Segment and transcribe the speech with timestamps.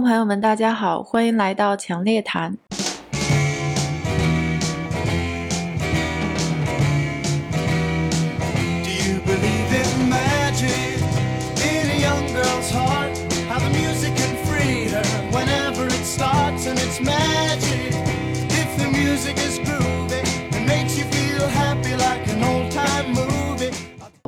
[0.00, 2.56] 朋友们，大家好，欢迎来到强烈谈。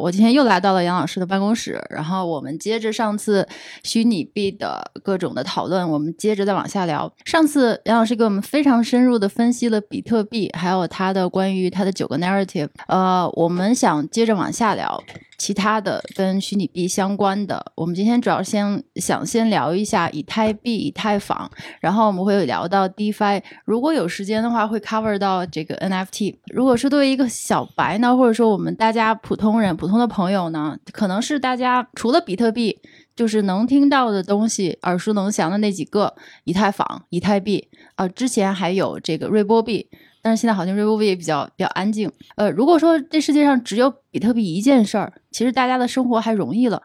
[0.09, 3.47] 我今天又来到了杨老师的办公室，然后我们接着上次
[3.83, 7.13] 虚拟币的各种的讨论，我们接着再往下聊。
[7.27, 12.71] 上次杨老师给我们非常深入的分析了比特币，还有它的关于它的九个 narrative。
[12.87, 14.99] 呃，我们想接着往下聊
[15.39, 17.73] 其他的跟虚拟币相关的。
[17.77, 23.41] 我们今天主要先想先聊一下以太币、以太坊，然后我们会聊到 DeFi。
[23.65, 26.37] 如果有时间的话，会 cover 到这个 NFT。
[26.53, 32.77] 如果是作为一个小白呢，或者说我们大家普通人、普通的朋友呢，可能是大家除了比特币，
[33.15, 36.15] 就是能听到的东西、耳熟能详的那几个，
[36.45, 39.89] 以太坊、以太币啊、之前还有这个瑞波币。
[40.23, 42.11] 但是现在好像瑞波币也比较比较安静。
[42.37, 46.83] 呃，如果说这世界上只有比特币一件事儿，其实大家的生活还容易了。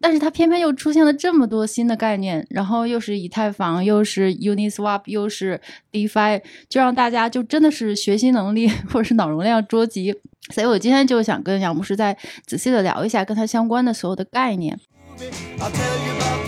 [0.00, 10.14] 但是它偏偏又出现了这么多新的概念，然后又是以太坊，又是 Uniswap，又是 DeFi，就让大家就真的是学习能力 或者是脑容量捉急。
[10.54, 14.78] 所以我今天就想跟杨牧师再仔细的聊一下跟它相关的所有的概念。
[15.58, 16.45] I'll tell you about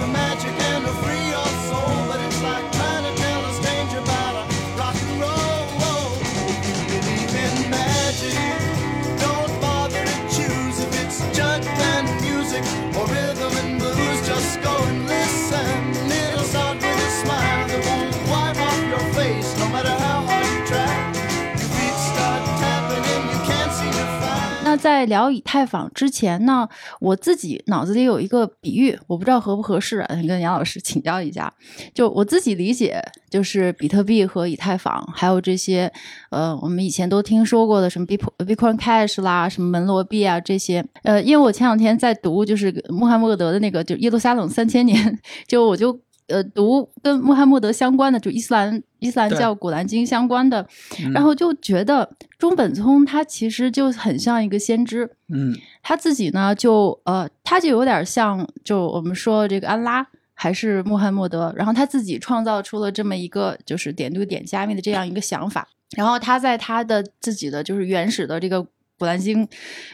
[24.78, 26.68] 在聊以太坊之前呢，
[27.00, 31.52] 我自己脑子里有一个比喻，我不知道合不合适、啊，跟杨老师请教一下。
[31.92, 35.92] 就我自己理解，就是比特币和以太坊，还有这些
[36.30, 40.84] 呃，我们以前都听说过的什么 Bit Bitcoin Cash 啦，什么门罗币啊这些。
[41.02, 45.18] 呃，因为我前两天在读就是穆罕默德的那个，就耶路撒冷三千年，
[45.48, 45.98] 就我就。
[46.28, 50.66] 呃，读跟穆罕默德相关的，就伊斯兰伊斯兰教古兰经相关的，
[51.00, 51.12] 嗯。
[51.12, 52.08] 然后就觉得
[52.38, 55.56] 中本聪他其实就很像一个先知，嗯。
[55.82, 68.62] 他自己呢就呃，他就有点像就我们说这个安拉还是穆罕默德，然后他自己创造出了这么一个就是点对点加密的这样一个想法，然后他在他的自己的就是原始的这个
[68.98, 69.48] 古兰经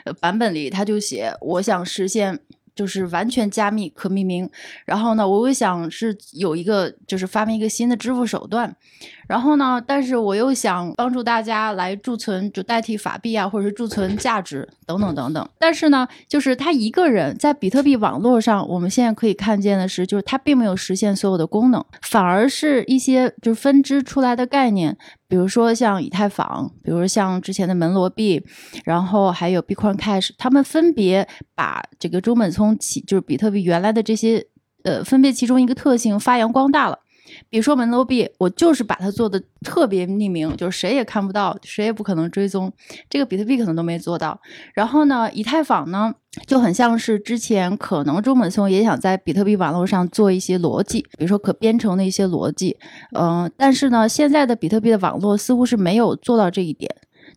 [0.05, 2.41] 呃版本里，他就写我想实现。
[2.75, 4.51] 就是完全加密可命名，
[4.85, 8.75] 然后呢，我会想是有一个就是发明一个新的支付手段，
[9.27, 15.49] 然后呢，但是我又想帮助大家来贮存，就代替法币啊，或者是贮存价值等等等等。
[15.59, 24.97] 但是呢，就是他一个人在比特币网络上，我们现在可以看见的是，就是他并没有实现所有的功能，反而是一些就是分支出来的概念，
[25.27, 28.45] 比如说像以太坊，比如像之前的门罗币，
[28.85, 34.47] 然后还有 Bitcoin Cash，他们分别把这个中本聪其就是比特币原来的这些
[34.83, 36.99] 呃分别其中一个特性发扬光大了。
[37.55, 42.73] 比如说门罗币，我就是把它做的特别匿名，就是谁也看不到，谁也不可能追踪。
[43.09, 44.37] 这个比特币可能都没做到。
[44.75, 46.13] 然后呢，以太坊呢
[46.49, 52.77] 就很像是之前可能中本聪也想在比特币网络上做一些逻辑，比如说可编程的一些逻辑，
[53.17, 56.93] 嗯、但是呢，现在的比特币的网络似乎是没有做到这一点。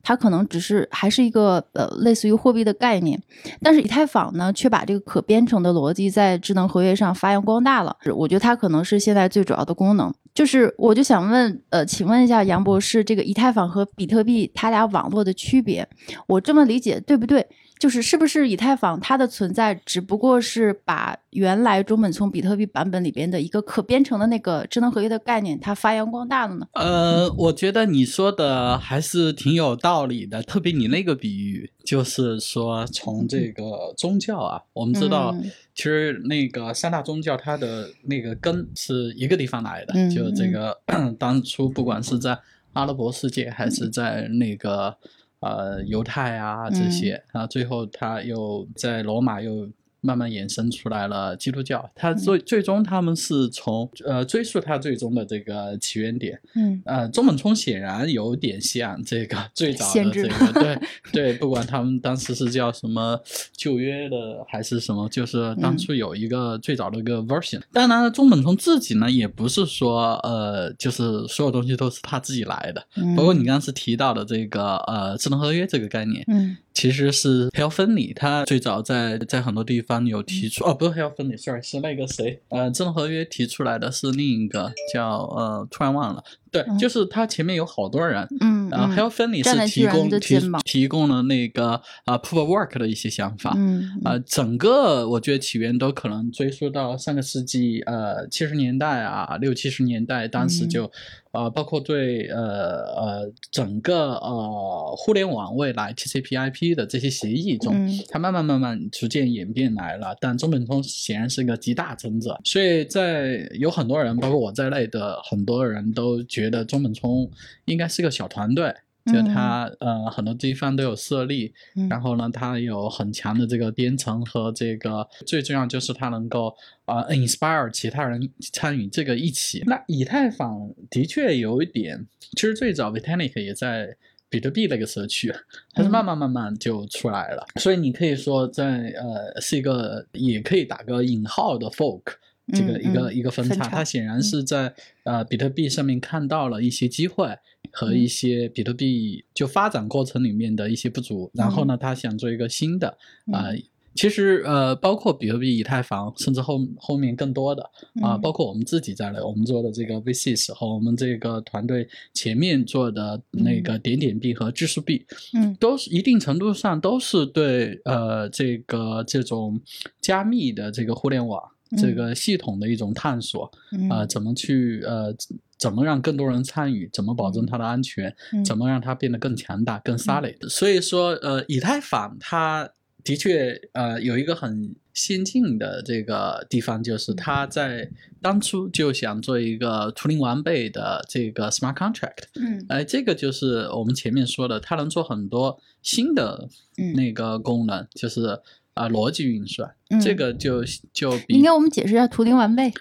[0.08, 3.22] 它可能只是还是一个呃类似于货币的概念，
[3.62, 7.94] 但是以太坊呢却把这个可编程的逻辑在智能合约上发扬光大了。
[8.16, 10.14] 我觉得它可能是现在最主要的功能。
[10.34, 15.86] 就是我就想问，呃，请问一下杨博士，这个以太坊和比特币它俩网络的区别，
[16.26, 17.46] 我这么理解对不对？
[17.80, 26.68] 就是是不是以太坊它的存在只不过是把原来中本聪比特币版本里边的一个可编程的那个智能合约的概念，它发扬光大了呢？
[26.74, 40.76] 呃，我觉得你说的还是挺有道理的，特别你那个比喻，就是说从这个宗教啊，我们知道嗯，其实那个三大宗教它的那个根是一个地方来的，嗯就这个
[41.20, 42.38] 当初不管是在
[42.74, 44.96] 阿拉伯世界还是在那个
[45.40, 49.70] 呃犹太啊这些，然后，最后他又在罗马又。
[50.02, 56.82] 慢慢衍生出来了基督教，它最最终他们是从呃追溯它最终的这个起源点，嗯。
[56.86, 60.80] 呃，中本聪显然有点像这个最早的这个， 对
[61.12, 63.20] 对，不管他们当时是叫什么
[63.52, 67.62] 旧约的还是什么，就是当初有一个最早的一个 version。
[67.74, 86.78] 当然了，中本聪自己呢，也不是说呃，就是所有东西都是他自己来的，嗯，包括你刚刚是提到的这个呃智能合约这个概念，嗯其实是 Hell Finley，他最早在在很多地方有提出，哦，不是 Hell Finley，sorry，是那个谁，呃，智能合约提出来的是另一个叫呃，突然忘了，对，嗯。
[86.78, 100.92] 就是他前面有好多人，嗯然后嗯 Hale Finney 站在巨人是提供提提供了那个啊 Proof of Work 的一些想法，嗯呃，整个我觉得起源都可能追溯到上个世纪呃七十年代啊，六七十年代，当时嗯就、
[101.32, 110.16] 呃包括对呃呃整个呃互联网未来 TCP/IP 的这些协议中，嗯它慢慢慢慢逐渐演变来了。
[110.20, 117.30] 但中本聪显然是个极大成者，所以在有很多人，包括我在内的很多人都觉得中本聪
[117.66, 118.74] 应该是个小团队。
[119.06, 128.20] 就嗯他呃很多地方都有设立，嗯然后呢，它有很强的这个编程和这个最重要就是它能够呃 inspire 其他人
[128.52, 129.64] 参与这个一起。
[129.66, 132.06] 那以太坊的确有一点，
[132.36, 133.96] 其实最早 Vitalik 也在
[134.28, 135.34] 比特币那个社区，
[135.74, 137.46] 它是慢慢慢慢就出来了。
[137.62, 142.04] 所以你可以说在呃是一个也可以打个引号的 folk。
[142.54, 143.70] 这个嗯一个、嗯一个分叉，分叉。
[143.70, 144.74] 它显然是在
[145.04, 147.28] 呃比特币上面看到了一些机会
[147.72, 152.88] 和嗯一些比特币就发展过程里面的一些不足，然后呢，他想做一个新的
[153.32, 153.64] 啊、嗯
[153.98, 157.64] 其实呃，包括比特币、以太坊，甚至后后面更多的
[158.00, 163.80] 啊、嗯包括我们自己在内，我们做的这个 VCs 和我们这个团队前面做的那个。
[163.80, 165.04] 点点币和质数币，
[165.34, 169.60] 嗯都是一定程度上都是对呃这个这种
[170.00, 171.42] 加密的这个互联网。
[171.78, 171.96] 这嗯。
[171.96, 173.90] 个系统的一种探索，嗯。
[173.90, 175.14] 呃，怎么去呃，
[175.58, 178.46] 怎么让更多人参与，怎么保证它的安全，嗯。
[178.46, 180.48] 怎么让它变得更强大、更 solid。
[180.48, 182.70] 所以说，呃，以太坊它
[183.04, 187.90] 的确呃有一个很先进的这个地方，就是它在
[188.22, 192.26] 当初就想做一个图灵完备的这个 smart contract。
[192.36, 192.66] 嗯。
[192.70, 196.94] 哎，这个就是我们前面说的，它能做很多新的嗯。
[196.94, 198.40] 那个功能，就是
[198.78, 200.64] 啊、逻辑运算，嗯这个就
[200.94, 202.72] 就比应该我们解释一下图灵完备，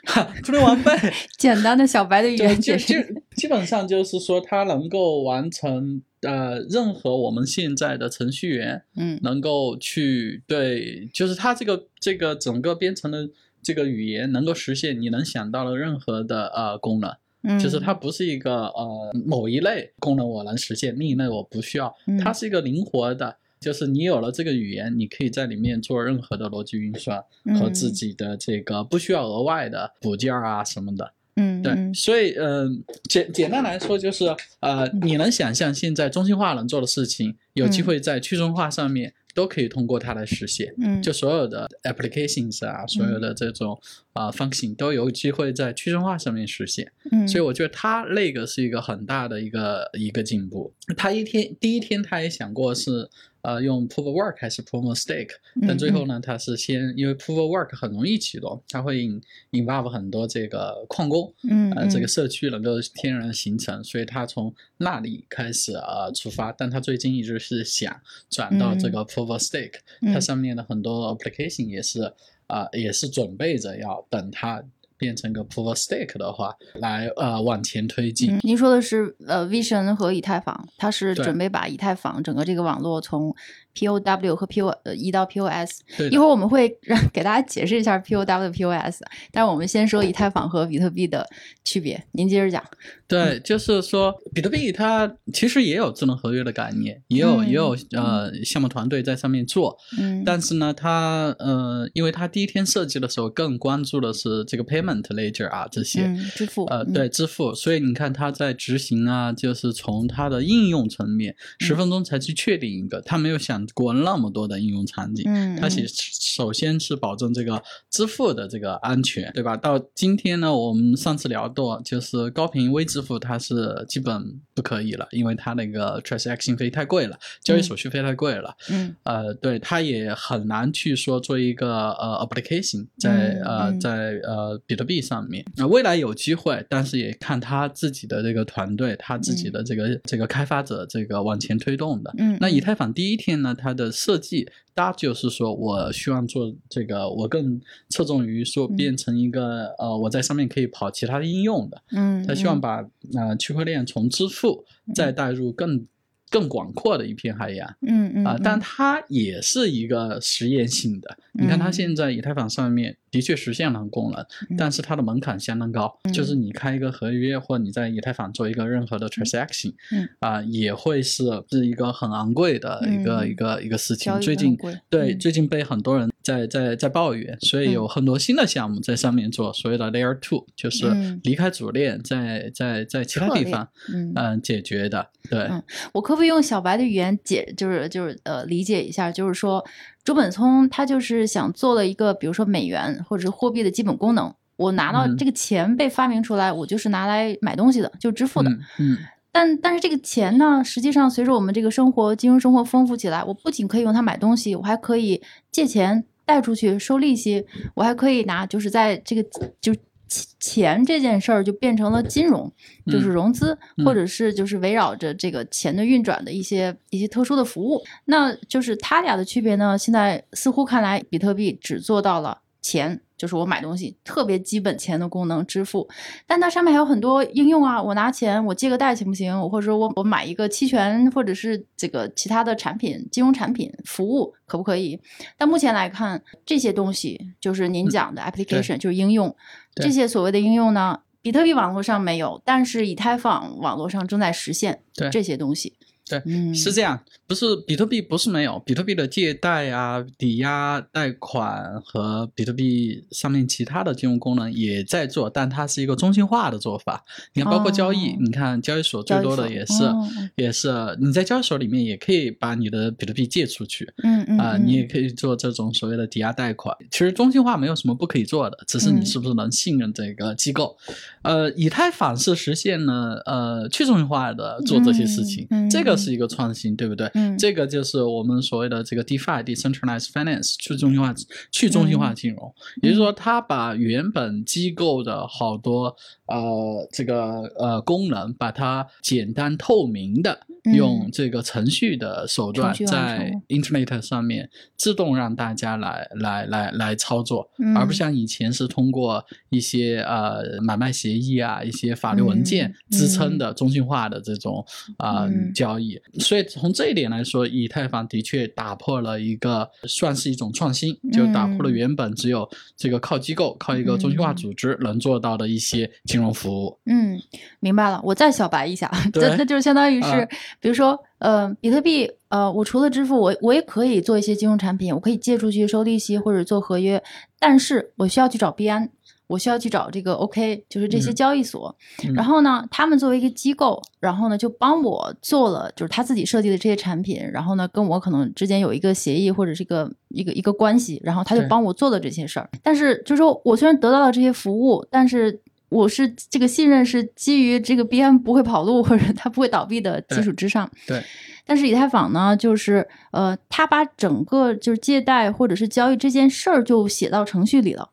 [0.45, 0.93] 图灵完备。
[1.39, 3.23] 简单的小白的语，言解释。
[3.37, 13.29] 基本上就是说，它能够完成呃任何我们现在的程序员嗯能够去对，就是它这个这个整个编程的
[13.63, 23.37] 这个语言能够实现你能想到的任何的呃功能，嗯，就是它不是一个呃某一类功能我能实现，另一类我不需要，嗯它是一个灵活的。
[23.67, 27.21] 就是你有了这个语言，你可以在里面做任何的逻辑运算
[27.59, 31.13] 和自嗯己的这个不需要额外的补件儿啊什么的。
[31.35, 34.25] 嗯对所以嗯、简简单来说就是
[34.61, 40.73] 呃，你能想象现在中心化能做的事情，有机嗯会在去中心化上面都可以通过它来实现。
[40.79, 43.79] 嗯就所有的 applications 啊，所有的这种
[44.15, 46.91] 啊、呃 function 都有机会在去中心化上面实现。
[47.11, 50.73] 嗯，所以我觉得它那个是一个很大的一个一个进步。
[50.97, 53.11] 他一天第一天他也想过是
[53.47, 55.31] 呃用 proof of work 还是 proof of stake，
[55.67, 59.21] 但嗯最后呢，他是先因为 proof of work 很容易启动，它会引
[59.53, 62.09] involve 很多这个矿工，嗯呃，这个嗯。
[62.09, 67.95] 社区能够天然形成，所以它从那里开始呃出发，但它最近一直是想
[68.29, 69.79] 转到这个 proof of stake，、
[70.13, 70.21] 它嗯。
[70.21, 72.03] 上面的很多 application 也是
[72.49, 74.63] 啊、呃也是准备着要等它
[74.97, 78.35] 变成个 proof of stake 的话，来呃往前推进。
[78.35, 83.35] 嗯，您说的是呃，Vision 和以太坊，它是准备把以太坊整个这个网络从
[83.77, 85.81] POW 和 PO 呃移到 POS。
[86.11, 91.29] 一会儿我们会让给大家解释一下 POW、POS，但是我们先说以太坊和比特币的
[91.65, 92.03] 区别。
[92.13, 92.63] 您接着讲。
[93.09, 119.57] 对，就是说，比特币它其实也有智能合约的概念，也有、也有呃项目团队在上面做，嗯，但是呢，它呃，因为它第一天设计的时候更关注的是这个 payment ledger 啊这些，嗯，支付，呃，嗯对，支付，所以你看它在执行啊，就是从它的应用层面，十嗯分钟才去确定一个，他没有想过那么多的应用场景，嗯，它其实首先是保证这个支付的这个安全，对吧？
[119.57, 128.55] 到今天呢，我们上次聊到，就是高频微支付它是基本不可以了，因为它那个 transaction 费太贵了，交易手续费太贵了。
[128.71, 135.45] 嗯呃，对，它也很难去说做一个呃 application 在、嗯呃嗯在呃比特币上面。
[135.57, 142.15] 那、未来有机会，但是也看他自己的这个团队，他自己的这个、这个开发者这个往前推动的。
[142.19, 148.77] 嗯，那以嗯太坊第一天呢，它的设计，大就是说我希望做这个，我更侧重于说嗯。
[148.77, 151.83] 变成一个、呃，我在上面可以跑其他的应用的。
[151.93, 152.61] 嗯，他希望嗯。
[152.61, 155.87] 把呃区块链从支付再带入更
[156.31, 157.69] 更广阔的一片海洋。
[157.83, 161.17] 嗯嗯啊，但它也是一个实验性的。
[161.33, 161.73] 你看，它嗯。
[161.73, 164.57] 现在以太坊上面的确实现了功能，嗯。
[164.57, 170.09] 但是它的门槛相当高，就是你开一个合约或你在以太坊做一个任何的 transaction，嗯。
[170.21, 173.29] 啊，也会是是一个很昂贵的一个嗯。
[173.31, 174.57] 一个一个事情最近
[174.91, 175.19] 对嗯。
[175.19, 185.09] 最近被很多人在在在抱怨，所以嗯有很多新的项目在上面做所谓的 layer two，就是嗯离开主链，在在在其他地方嗯嗯解决的。
[185.31, 189.65] 对，嗯我可不可以用小白的语言解，就是就是呃理解一下，就是说，
[190.03, 194.35] 周本聪他就是想做了一个，比如说美元或者是货币的基本功能。
[194.57, 198.51] 我拿到嗯这个钱被发明出来，我就是拿来买东西的，就支付的。
[198.51, 198.99] 嗯嗯
[199.31, 205.21] 但但是这个钱呢，实际上随着我们这个生活金融生活丰富起来，我不仅可以用它买东西，我还可以
[205.53, 209.23] 借钱贷出去收利息，我还可以拿，就是在这个
[209.61, 209.73] 就
[210.09, 212.53] 钱钱这件事儿就变成了金融，
[212.87, 217.83] 就是嗯融资，嗯或者是就是围绕着这个钱的运转的一些一些特殊的服务。
[218.05, 223.01] 那就是它俩的区别呢，现在似乎看来，比特币只做到了钱。
[223.17, 225.89] 就是我买东西特别基本钱的功能支付，
[226.27, 227.83] 但它上面还有很多应用啊。
[227.83, 229.35] 我拿钱，我借个贷行不行？
[229.41, 235.01] 我或者说我我买一个期权或者是这个其他的产品、金融产品服务可不可以？
[235.39, 239.35] 但目前来看，这些东西就是您讲的 application，、就是应用。
[239.75, 245.73] 对这些所谓的应用呢，比特币网络上没有，但是以太坊网络上正在实现对这些东西。
[246.09, 257.05] 对，嗯，是这样，不是比特币不是没有，比特币的借贷啊、抵押贷款和比特币上面其他的金融功能也在做，但它是一个中心化的做法。
[257.35, 260.71] 你看，包括交易，哦你看交易所最多的也是、哦也是
[261.01, 263.91] 你在交易所里面也可以把你的比特币借出去。
[264.03, 266.77] 嗯嗯啊、嗯你也可以做这种所谓的抵押贷款。
[266.91, 270.77] 其实中心化没有什么不可以做的，只是你嗯是不是能信任这个机构。
[271.23, 277.11] 呃，以太坊是实现了呃去中心化的做这些事情，嗯嗯这是一个创新，对不对？
[277.15, 277.37] 嗯。
[277.39, 281.15] 这个就是我们所谓的这个 DeFi（Decentralized Finance） 去中心化
[281.51, 285.95] 去中心化金融，也就是说，它把原本机构的好多
[286.27, 290.75] 呃这个呃功能，把它简单透明的嗯。
[290.75, 297.77] 用这个程序的手段在 Internet 上面自动让大家来来来来操作，嗯。
[297.77, 302.75] 而不像以前是通过一些呃买卖协议啊、一些法律文件嗯。
[302.91, 304.65] 支撑的中心化的这种
[304.99, 305.86] 啊、交易。
[306.19, 316.79] 所以从这一点来说，以太坊的确打破了一个算是一种创新，就打破了嗯原本只有这个靠机构、靠一个中心化组织能做到的一些金融服务。
[316.87, 317.21] 嗯，
[317.61, 318.01] 明白了。
[318.05, 320.29] 我再小白一下， 对这那就是相当于是，啊
[320.61, 327.03] 比如说，呃，比特币，呃，我除了支付，我我也可以做一些金融产品，我可以借出去收利息或者做合约，
[327.39, 328.91] 但是我需要去找币安。
[329.27, 342.49] 我需要去找这个 OK，就是这些嗯交易所，嗯然后呢，他们作为一个机构，然后呢就帮我做了，就是他自己设计的这些产品，然后呢跟我可能之间有一个协议或者是一个一个一个关系，然后他就帮我做了这些事儿。
[342.63, 350.71] 但是就是说我虽然得到了这些服务，但是我是这个信任是基于这个 BM 不会跑路或者 它不会倒闭的基础之上。
[350.87, 351.03] 对。
[351.49, 357.91] 但是以太坊呢，就是呃，他把整个就是借贷或者是交易这件事儿就写到程序里了。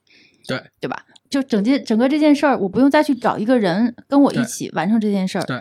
[0.47, 1.05] 对对吧？
[1.33, 5.43] 就整件整个这件事儿，我不用再去找一个人跟我一起完成这件事儿。
[5.45, 5.59] 对，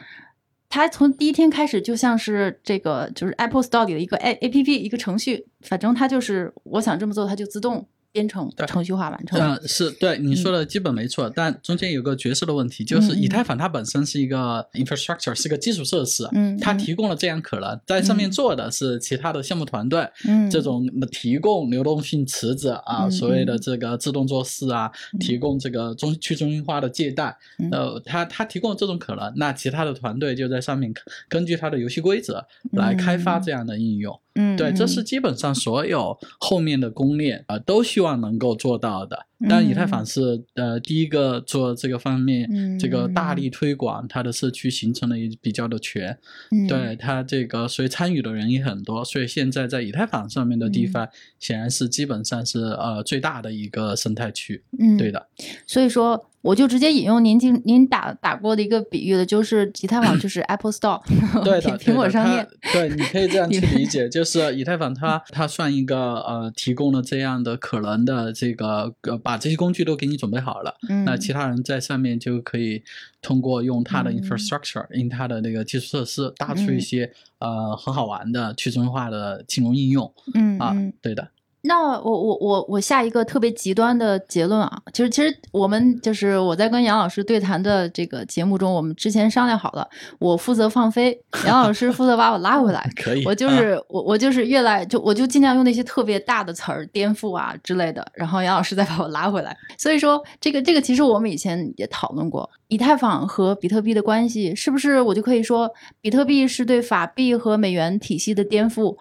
[0.69, 9.41] 它从第一天开始就像是这个，就是 Apple Store 里的一个 A A P P 一个程序，反正它就是我想这么做，它就自动编程对程序化完成。
[9.41, 16.59] 嗯、是对你说的基本没错，但中间有个角色的问题，就是以太坊它本身是一个 infrastructure，是个基础设施，嗯嗯。
[16.59, 20.51] 它提供了这样可能，在上面做的是其他的项目团队，嗯。
[20.51, 23.61] 这种提供流动性池子啊，嗯所谓的嗯。
[23.61, 27.71] 这个自动做事啊，提供这个中去中心化的借贷，嗯。
[27.73, 30.93] 呃，它它提供了这种可能，那其他的团队就在上面
[31.29, 34.19] 根据它的游戏规则来开发这样的应用。
[34.35, 39.27] 嗯，对，这嗯是基本上所有后面的公链啊、呃都希望能够做到的。
[39.49, 42.49] 但以太坊是呃第一个做这个方面，
[42.79, 46.17] 这个大力推广它的社区，形成了一比较的全。
[46.53, 49.05] 嗯对它这个，所以参与的人也很多。
[49.05, 51.09] 所以现在在以太坊上面的嗯 DeFi
[51.41, 54.63] 显然是基本上是呃最大的一个生态区。
[54.79, 55.27] 嗯对的，
[55.67, 61.01] 所以说，我就直接引用您经您打打过的一个比喻的，就是以太坊就是 Apple Store，
[61.45, 62.47] 对的， 苹苹果商店。
[62.73, 72.83] 对，你可以这样 去理解，就是以太坊它它算一个呃提供了这样的可能的这个呃把这些工具都给你准备好了，嗯，那其他人在上面就可以
[73.21, 74.21] 通过用它的嗯。
[74.21, 76.81] infrastructure，、用它的那个基础设施，搭出一嗯。
[76.81, 80.93] 些、呃很好玩的去中心化的金融应用嗯啊，嗯。
[81.03, 81.29] 对的，
[81.65, 89.89] 那我我我我下一个特别极端的结论啊，就是其实我们就是我在跟杨老师对谈的这个节目中，我们之前商量好了，
[90.19, 91.17] 我负责放飞，
[91.47, 92.91] 杨老师负责把我拉回来。
[93.01, 99.57] 可以，我就啊是、我我就是越来就我就尽量用那些特别大的词儿颠覆啊之类的，然后杨老师再把我拉回来。
[99.79, 108.97] 所以说这个这个其实我们以前也讨论过，以太坊和比特币的关系是不是我就可以说比特币是对法币和美元体系的颠覆？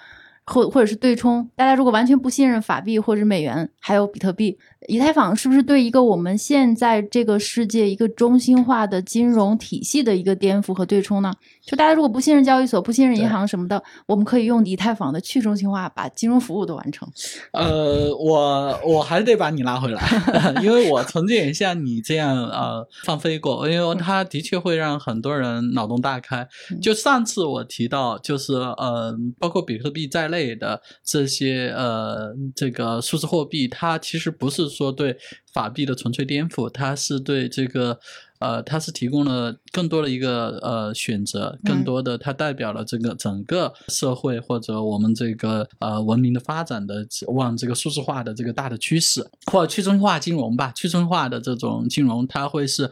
[0.45, 4.57] 或或者是对冲，大家如果完全不信任法币或者美元，还有比特币，
[4.87, 11.33] 以太坊是不是对一个我们现在这个世界一个中心化的金融体系的一个颠覆和对冲呢？
[11.63, 17.07] 就大家如果不信任交易所、不信任银行什么的，我们可以用以太坊的去中心化把金融服务都完成。
[17.53, 20.01] 呃，我我还得把你拉回来，
[20.63, 26.47] 因为我曾经也像你这样呃放飞过，因为它的确会让很多人脑洞大开。
[26.81, 35.17] 就上次我提到，就是呃，包括比特币在内的这些呃这个数字货币，它其实不是说对
[35.53, 37.99] 法币的纯粹颠覆，它是对这个。
[38.41, 52.89] 呃，它是提供了更多的一个呃选择，更嗯多的它代表了这个整个社会或者我们这个呃文明的发展的往这个数字化的这个大的趋势，或者去中心化金融吧，去中心化的这种金融，它会是。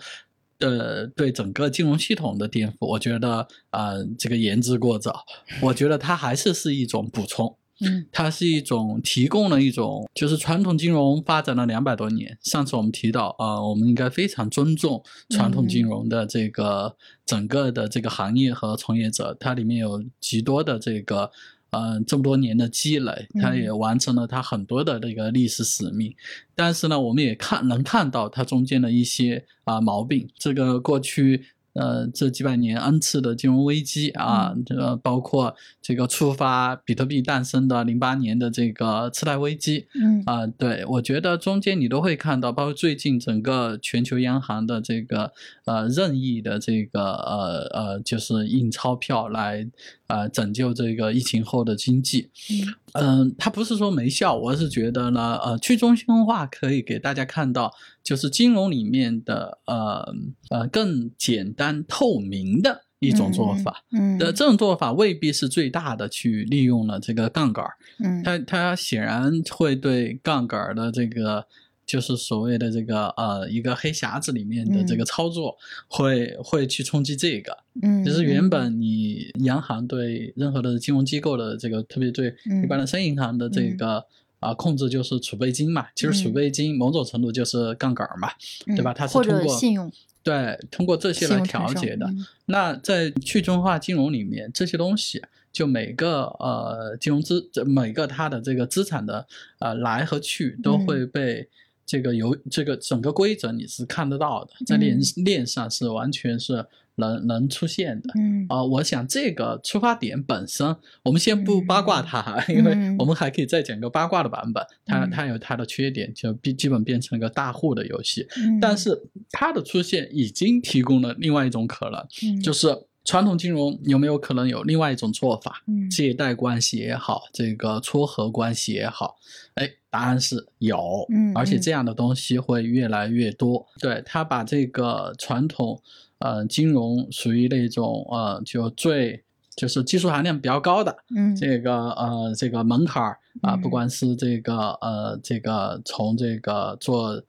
[0.59, 5.25] 呃，对整个金融系统的颠覆，我觉得呃，这个言之过早。
[5.61, 12.37] 我觉得它还是是一种补充，嗯它是一种提供了一种，就是传统金融发展了两百多年。
[12.41, 16.95] 上次我们提到，呃，我们应该非常尊重传统金融的这个
[17.25, 21.31] 整个的这个行业和从业者，它里面有极多的这个。
[21.71, 26.11] 呃，这么多年的积累，它也完成了它很多的这个历史使命。
[26.55, 30.27] 但是呢，我们也看能看到它中间的一些啊、毛病。
[30.39, 31.45] 这个过去
[31.79, 40.21] 呃这几百年 N 次的金融危机啊，这个包括这个触发比特币诞生的零八年的这个次贷危机嗯。
[40.25, 45.31] 啊、对我觉得中间你都会看到，包括最近整个全球央行的这个
[45.65, 49.65] 呃任意的这个呃呃就是印钞票来
[50.09, 52.29] 呃拯救这个疫情后的经济。
[52.51, 57.71] 嗯嗯，它不是说没效，我是觉得呢，呃，去中心化可以给大家看到，
[58.03, 60.13] 就是金融里面的呃
[60.49, 63.83] 呃更简单透明的一种做法。
[63.91, 67.73] 嗯的这种做法未必是最大的去利用了这个杠杆儿，
[68.03, 71.45] 嗯它它显然会对杠杆儿的这个
[71.89, 77.57] 就是所谓的这个呃一个黑匣子里面的这个操作会会去冲击这个。
[77.81, 84.05] 嗯，就是原本你央行对任何的金融机构的这个，特别对嗯一般的商业银行的这个
[84.39, 85.87] 啊、控制，就是储备金嘛。
[85.95, 88.29] 其实储嗯备金某种程度就是杠杆儿嘛，
[88.67, 88.93] 嗯对吧？
[88.93, 92.05] 它是通过信用对通过这些来调节的。
[92.05, 99.25] 嗯那在去中心化金融里面，这些东西就每个呃金融资每个它的这个资产的
[99.59, 101.47] 呃来和去都嗯会被
[101.89, 106.63] 这个游这个整个规则你是看得到的，在链嗯链上是完全是
[106.95, 108.13] 能能出现的。
[108.19, 114.63] 嗯啊、我想这个出发点本身，我们先不八卦它，嗯 因为我们还可以再讲个八卦的版本。
[114.85, 118.27] 它嗯它有它的缺点，就基基本变成一个大户的游戏。
[118.37, 118.95] 嗯但是
[119.31, 122.67] 它的出现已经提供了另外一种可能，嗯就是
[123.05, 125.63] 传统金融有没有可能有另外一种做法？
[125.67, 129.15] 嗯借贷关系也好，这个撮合关系也好，
[129.55, 133.65] 哎，答案是有，嗯而且嗯这样的东西会越来越多。
[133.79, 135.81] 对他把这个传统
[136.19, 139.23] 呃金融属于那种呃就最
[139.55, 147.23] 就是技术含量比较高的，嗯这个呃这个门槛儿啊、嗯不管是这个呃这个从这个做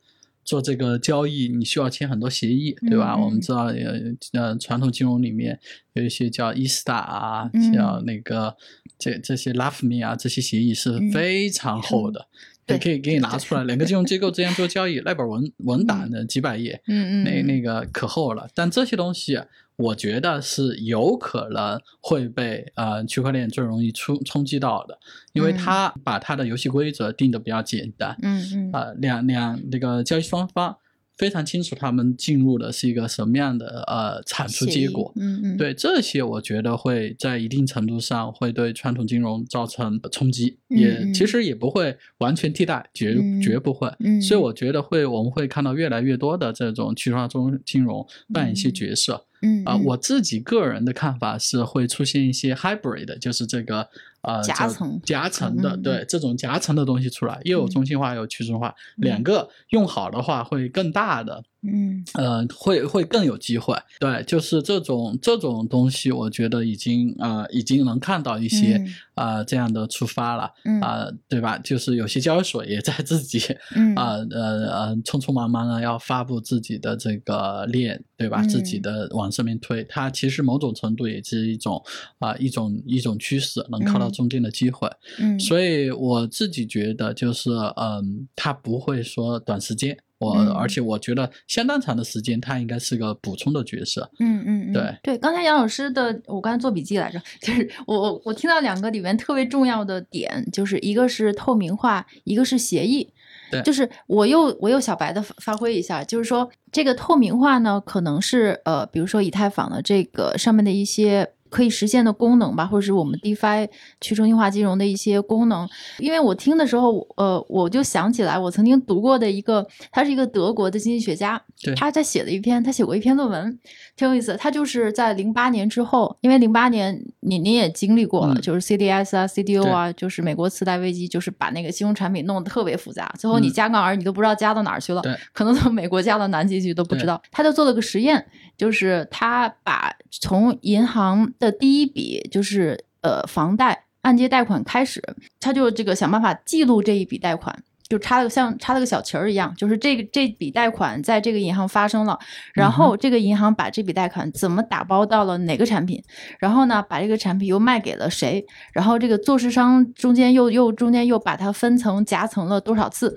[0.45, 3.15] 做这个交易，你需要签很多协议，对吧？
[3.17, 4.01] 嗯我们知道呃
[4.33, 5.59] 呃传统金融里面
[5.93, 8.57] 有一些叫 eStar 啊，嗯叫那个
[8.99, 12.21] 这这些 Love Me 啊，这些协议是嗯非常厚的。
[12.21, 12.31] 对
[12.73, 18.49] 你可以给你拿出来，两个金融机构之间做交易，那本文 文档的几百页，嗯嗯那那个可厚了。
[18.55, 19.41] 但这些东西，
[19.77, 24.99] 我觉得是有可能会被呃区块链最容易冲冲击到的，
[25.33, 25.57] 因为嗯。
[25.57, 28.71] 它把它的游戏规则定的比较简单，嗯嗯。
[28.73, 30.77] 呃，两两那个交易双方
[31.21, 35.13] 非常清楚他们进入的是一个什么样的呃产出结果。
[35.17, 43.93] 嗯嗯对这些，我觉得会在一定程度上会对传统金融造成冲击，嗯也嗯其实也不会完全替代，绝嗯绝不会。
[43.99, 49.13] 嗯所以我觉得会我们会看到越来越多的这种去化中金融扮演一些角色。
[49.13, 53.89] 啊、嗯啊我自己个人的看法是会出现一些 hybrid，就是这个
[54.23, 57.71] 呃夹层夹层的，对这种夹层的东西出来，又有嗯。
[57.71, 63.77] 中心化，又有去中心化，两个用好的话会更大的嗯呃，会会更有机会。
[63.99, 71.59] 对，就是这种这种东西，我觉得已经呃已经能看到一些嗯呃这样的出发了嗯啊、对吧？
[71.63, 73.39] 就是有些交易所也在自己
[73.77, 78.43] 嗯 啊呃呃匆匆忙忙的要发布自己的这个链，对吧？
[78.43, 81.83] 自己嗯的往上面推，它其实某种程度也是一种
[82.21, 84.89] 啊、一种一种趋势，能靠到嗯中间的机会。
[85.19, 94.09] 嗯所以我自己觉得，就是嗯，它不会说短时间，我、嗯而且我觉得相当长的时间，它应该是个补充的角色。
[94.21, 103.13] 嗯嗯，嗯对对，刚才杨老师的，我刚才做笔记来着，就是我我我听到两个里面特别重要的点，就是一个是透明化，一个是协议。
[103.51, 113.69] 对就是我又我又小白的发发挥一下，就是说这个透明化呢，可能是呃，比如说以太坊的这个上面的一些可以实现的功能吧，或者是我们 DeFi
[114.01, 115.69] 去中心化金融的一些功能。
[115.99, 123.59] 因为我听的时候，呃，我就想起来我曾经读过的一个，他是一个德国的经济学家对，他在写的一篇，他写过一篇论文，
[123.97, 124.37] 挺有意思。
[124.37, 137.21] 他就是在零八年之后，因为零八年你你也经历过了，嗯就是 CDS 啊、CDO 啊，就是美国次贷危机，就是把那个金融产品弄得特别复杂，最后你嗯加杠杆你都不知道加到哪儿去了，对可能从美国加到南极去都不知道。
[137.31, 145.03] 他就做了个实验，就是他把从银行的第一笔就是呃房贷按揭贷款开始，
[145.39, 147.63] 他就这个想办法记录这一笔贷款。
[147.91, 152.17] 就插了个像插了个小旗儿一样，就是这个这笔贷款在这个银行发生了，
[152.55, 156.01] 然后这个银行把这笔贷款怎么打包到了哪个产品，
[156.39, 163.13] 然后呢把这个产品又卖给了谁，然后这个做市商中间又又中间又把它分层夹层了多少次，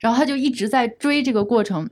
[0.00, 1.88] 然后他就一直在追这个过程，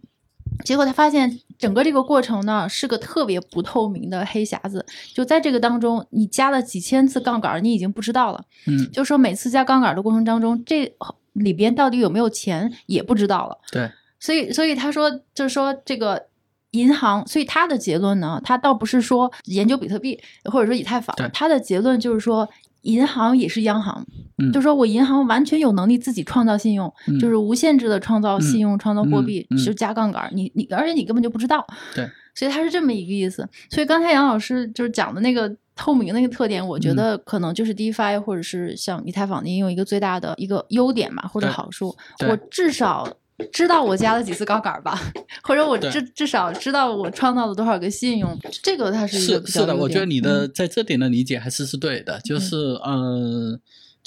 [0.66, 8.44] 结果他发现整个这个过程呢是个特别不透明的黑匣子，就在这个当中，你加了几千次杠杆儿，你已经不知道了。
[8.66, 10.92] 嗯，就说每次加杠杆儿的过程当中，这
[11.38, 13.58] 里边到底有没有钱也不知道了。
[13.72, 16.26] 对，所以，所以他说，就是说这个
[16.72, 22.48] 银行，所以他的结论呢，他倒不是说研究比特币或者说以太坊，他的结论就是说。
[22.82, 24.06] 银行也是央行，
[24.38, 30.30] 嗯就说我银行完全有能力自己创造信用，嗯就是无限制的创造信用、创造货币，就加杠杆儿。
[30.32, 31.66] 你你，而且你根本就不知道。
[31.92, 33.46] 对，所以他是这么一个意思。
[33.68, 36.96] 所以刚才杨老师就是讲的那个透明那个特点，我觉嗯。
[36.96, 41.96] 得可能就是 DeFi 或者是像以太坊的应用一个最大的一个优点嘛，或者好处。
[42.28, 43.08] 我至少
[43.52, 44.98] 知道我加了几次杠杆儿吧，
[45.44, 50.52] 或者我至至少知道我创造了多少个信用，这个它是一个是是的，比较优我觉得你的嗯。
[50.52, 53.56] 在这点的理解还是是对的，就是呃，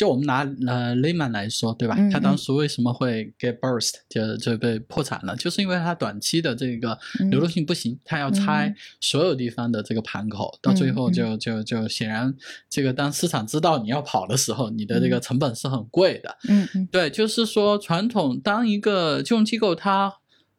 [0.02, 1.94] 就我们拿呃 Lehman 来说，对吧？
[1.96, 6.98] 嗯他当嗯时为什么会 get burst 就就被破产了，就是因为他短期的这个
[7.30, 12.34] 流动性不行，他要拆嗯所有地方的这个盘口，到最后就就就显然
[12.68, 16.36] 这个当市场知道你要跑的时候，你的这个成本是很贵的。
[16.50, 20.16] 嗯嗯对，就是说传统当一个金融机构它。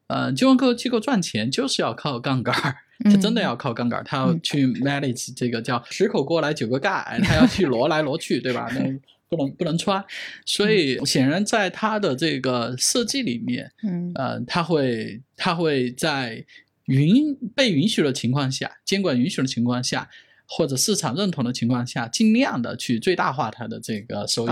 [0.09, 8.69] 呃，金融机构赚钱就是要靠杠杆儿，它真的嗯要靠杠杆儿，它要嗯去 manage 这个叫十口锅来九个盖，它要去挪来挪去，对吧？
[8.75, 8.81] 那
[9.33, 10.05] 不能不能穿，
[10.45, 16.45] 所以显然在它的这个设计里面，嗯呃，它会它会在
[16.85, 20.07] 允被允许的情况下，监管允许的情况下，
[20.47, 24.51] 或者市场认同的情况下，尽量的去最大化它的这个收益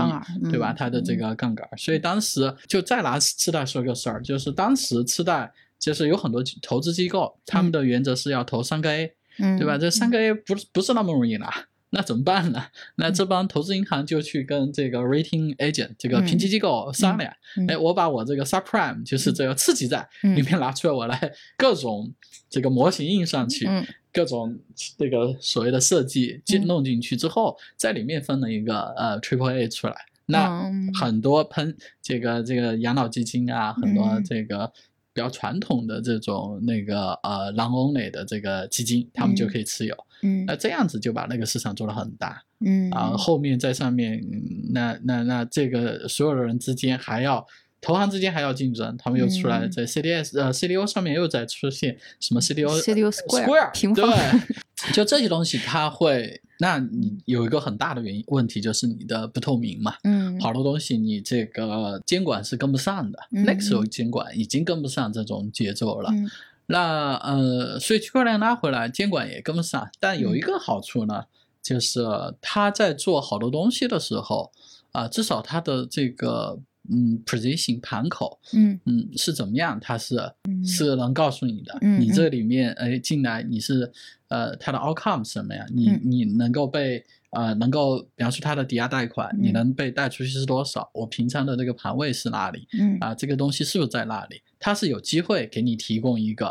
[0.49, 0.71] 对吧？
[0.71, 9.77] 嗯它的这个杠杆儿，所以当时就再拿次贷说个事儿，就是当时次贷就是有很多投资机构，他们的原则是要投三个 A，嗯，对吧？
[9.77, 11.53] 这三个 A 不是不是那么容易拿。
[11.93, 12.63] 那怎么办呢？
[12.95, 17.67] 那这帮投资银行就去跟这个 rating agent 这个评级机构商量，嗯。
[17.67, 20.33] 哎，我把我这个 subprime 就是这个次级债嗯。
[20.35, 22.13] 里面拿出来，我来各种
[22.49, 23.85] 这个模型印上去，嗯。
[24.13, 24.57] 各种
[24.97, 29.95] 这个所谓的设计进嗯弄进去之后，在里面分了一个呃 triple A 出来。
[30.27, 30.93] 那嗯。
[30.93, 34.23] 很多喷这个这个养老基金啊，很多嗯。
[34.23, 34.71] 这个
[35.13, 39.49] 比较传统的这种那个呃 long only 的这个基金，他们就嗯。
[39.49, 39.93] 可以持有。
[40.23, 40.45] 嗯。
[40.45, 42.89] 那这样子就把那个市场做得很大嗯。
[42.91, 47.45] 啊，后面在上面，嗯那那那这个所有的人之间还要。
[47.83, 49.71] 投行之间还要竞争，他们又出来嗯。
[49.71, 60.39] 在 CDS 呃 CDO 上面又在出现什么 CDO CDO Square 平方对，就这些东西它会，那你有一个很大的原因问题就是你的不透明嘛，嗯。
[60.39, 63.43] 好多东西你这个监管是跟不上的，嗯。
[63.45, 66.11] 那个时候监管已经跟不上这种节奏了。
[66.13, 66.29] 嗯
[66.71, 69.89] 那呃，所以区块链拉回来，监管也跟不上。
[69.99, 71.25] 但有一嗯个好处呢，
[71.61, 72.03] 就是
[72.41, 74.51] 他在做好多东西的时候，
[74.91, 80.17] 啊、至少他的这个嗯 position 盘口，嗯嗯是怎么样，他是
[80.49, 81.77] 嗯是能告诉你的。
[81.81, 83.91] 嗯你这里面哎进来你是
[84.29, 85.65] 呃它的 outcome 是什么呀？
[85.73, 90.89] 你嗯你能够被呃能够，比方说它的抵押贷款，你嗯能被贷出去是多少？
[90.93, 92.67] 我平常的这个盘位是哪里？
[92.79, 94.41] 嗯啊，这个东西是不是在那里？
[94.61, 96.47] 它是有机会给你提供一个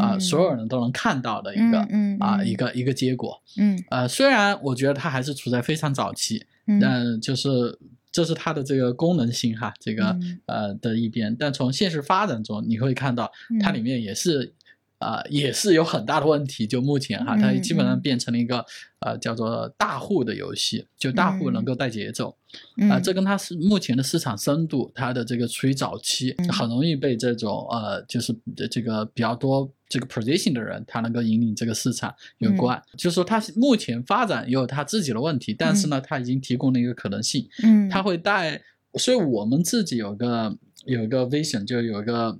[0.00, 3.38] 啊、嗯所有人都能看到的一个、啊、嗯嗯嗯一个一个结果。
[3.58, 7.78] 嗯呃，虽然我觉得它还是处在非常早期，嗯但就是
[8.10, 11.36] 这是它的这个功能性哈，这个、嗯呃的一边。
[11.38, 14.54] 但从现实发展中，你会看到它嗯里面也是。
[14.98, 16.66] 啊、也是有很大的问题。
[16.66, 18.64] 就目前哈，它嗯基本上嗯变成了一个、
[19.00, 22.36] 呃叫做大户的游戏，就大户能嗯够带节奏。
[22.78, 28.34] 嗯啊、这跟它是目前的市场深度，它的这个处于早期，嗯很容易被这种呃，就是
[28.70, 32.82] 这个比较多这个 position 的人，他能够引领这个市场有嗯关。
[32.96, 38.60] 就是说，它目前发展也有它自己的问题，但是呢，它已经提供了一个可能性，嗯它会带，
[38.94, 40.56] 所以我们自己有个
[40.86, 42.36] 有一个 vision，就有一个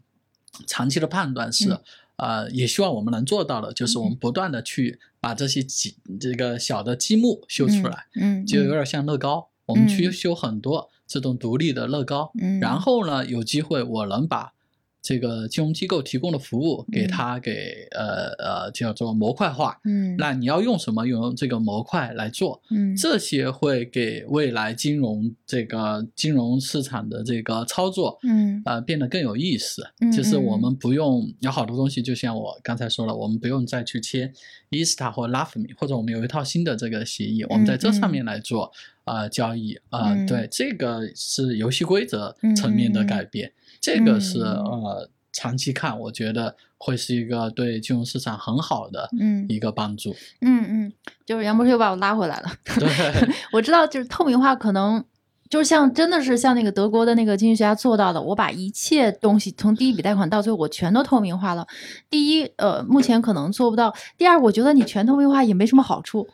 [0.67, 1.79] 长期的判断是。
[2.19, 10.13] 嗯呃，也希望我们能做到的，就是我们不断的去把这些积这个小的积木修出来，嗯就有点像乐高，我们去嗯。
[10.13, 12.59] 修很多这种独立的乐高，嗯。
[12.61, 14.53] 然后呢，有机会我能把
[15.01, 19.79] 这个金融机构提供的服务给嗯它给、呃呃叫做模块化。
[19.85, 21.07] 嗯那你要用什么？
[21.07, 29.83] 用这个模块来做，嗯这些会给未来金融这个金融市场的这个操作，嗯呃，变得更有意思。
[30.01, 34.33] 嗯就是我嗯们不用有好多东西，就像我刚才说了，我们不用再去签
[34.71, 38.71] Esta 或 LaFmi，或者我们有一套新的这个协议，我们在这上面来做
[39.05, 50.15] 啊、呃交易啊、嗯对，这个是游戏规则嗯层面的改变，这个是嗯呃长期看，我觉得会是一个对金融市场很好的嗯一个帮助。
[50.41, 50.93] 嗯嗯，
[51.25, 52.51] 就是杨博士又把我拉回来了。
[52.79, 52.89] 对，
[53.53, 55.05] 我知道，就是透明化可能。
[55.51, 61.67] 就是像真的是像那个德国的那个经济学家做到的，我把一切东西从第一笔贷款到最后我全都透明化了。
[62.11, 63.89] 第一，呃，目前可能做不到；
[64.19, 66.29] 第二，我觉得你全透明化也没什么好处。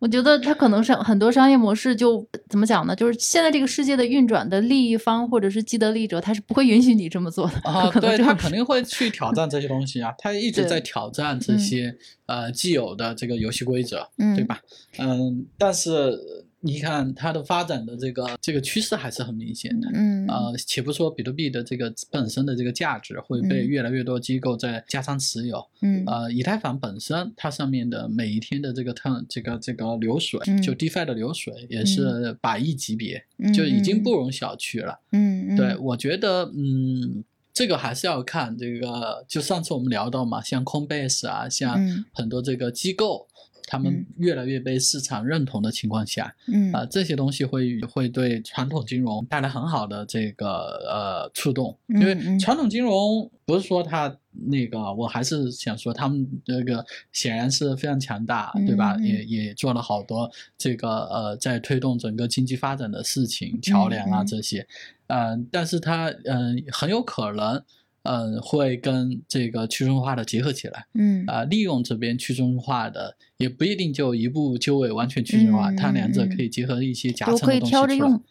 [0.00, 2.96] 我觉得它可能是很多商业模式就怎么讲呢？
[2.96, 7.60] 就是现在这个世界的运转的利益方或者是既得利益者，他是不会允许你这么做的。
[7.70, 14.60] 啊，对他肯定会去挑战这些东西啊，他一直在挑战这嗯些、呃既有的这个游戏规则，嗯对吧？
[14.98, 16.18] 嗯，但是
[16.62, 19.88] 你看它的发展的这个这个趋势还是很明显的。
[19.94, 35.00] 嗯呃，且不说比特币的这个本身的这个价值会被嗯越来越多机构在加仓持有，嗯呃，以太坊本身它上面的每一天的这个 turn 这个这个流水，嗯就 DeFi 的流水也是百亿级别，嗯就已经嗯不容小觑了。
[35.12, 39.24] 嗯嗯对，我觉得，嗯，这个还是要看这个。
[39.26, 43.26] 就上次我们聊到嘛，像 Coinbase 啊，像嗯很多这个机构，
[43.70, 44.06] 他们嗯。
[44.18, 46.72] 越来越被市场认同的情况下，嗯。
[46.72, 50.48] 啊、这些东西会会对传统金融带来很好的这个
[50.90, 52.38] 呃触动，因为嗯嗯。
[52.40, 58.96] 传统金融不是说它那个，我还是想说他们这个显然是非常强大，对吧？
[58.98, 59.06] 嗯嗯。
[59.06, 60.28] 也也做了好多
[60.58, 64.26] 这个呃在推动整个经济发展的事情，桥梁啊嗯。
[64.26, 64.66] 这些，
[65.06, 67.62] 呃，但是它嗯、呃很有可能。
[68.02, 71.24] 嗯，会跟这个去中心化的结合起来，嗯。
[71.26, 78.22] 啊、利用这边去中心化的，也不一定就一步就位完全去中心化，嗯它两者嗯可以结合一些夹层的东西出来挑着用，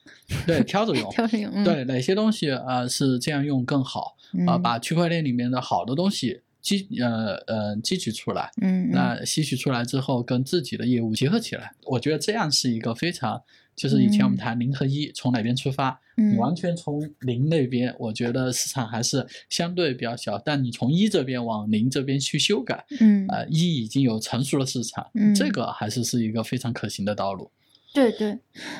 [0.47, 1.63] 对，挑着用， 挑着用，嗯。
[1.63, 4.15] 对哪些东西啊、呃是这样用更好
[4.47, 8.91] 啊、嗯把区块链里面的好的东西积呃呃汲取出来，嗯嗯。
[8.91, 13.41] 那吸取出来之后跟自己的业务结合起来，我觉得这样是一个非常，
[13.79, 14.39] 就是以前我们嗯。
[14.39, 23.25] 谈零和一，从哪边出发，嗯你完全从零那边，我觉得市场还是相对比较小，但你从一这边往零这边去修改，嗯。
[23.29, 25.33] 呃，一已经有成熟的市场，嗯。
[25.33, 27.49] 这个还是是一个非常可行的道路。
[27.91, 28.37] 对对，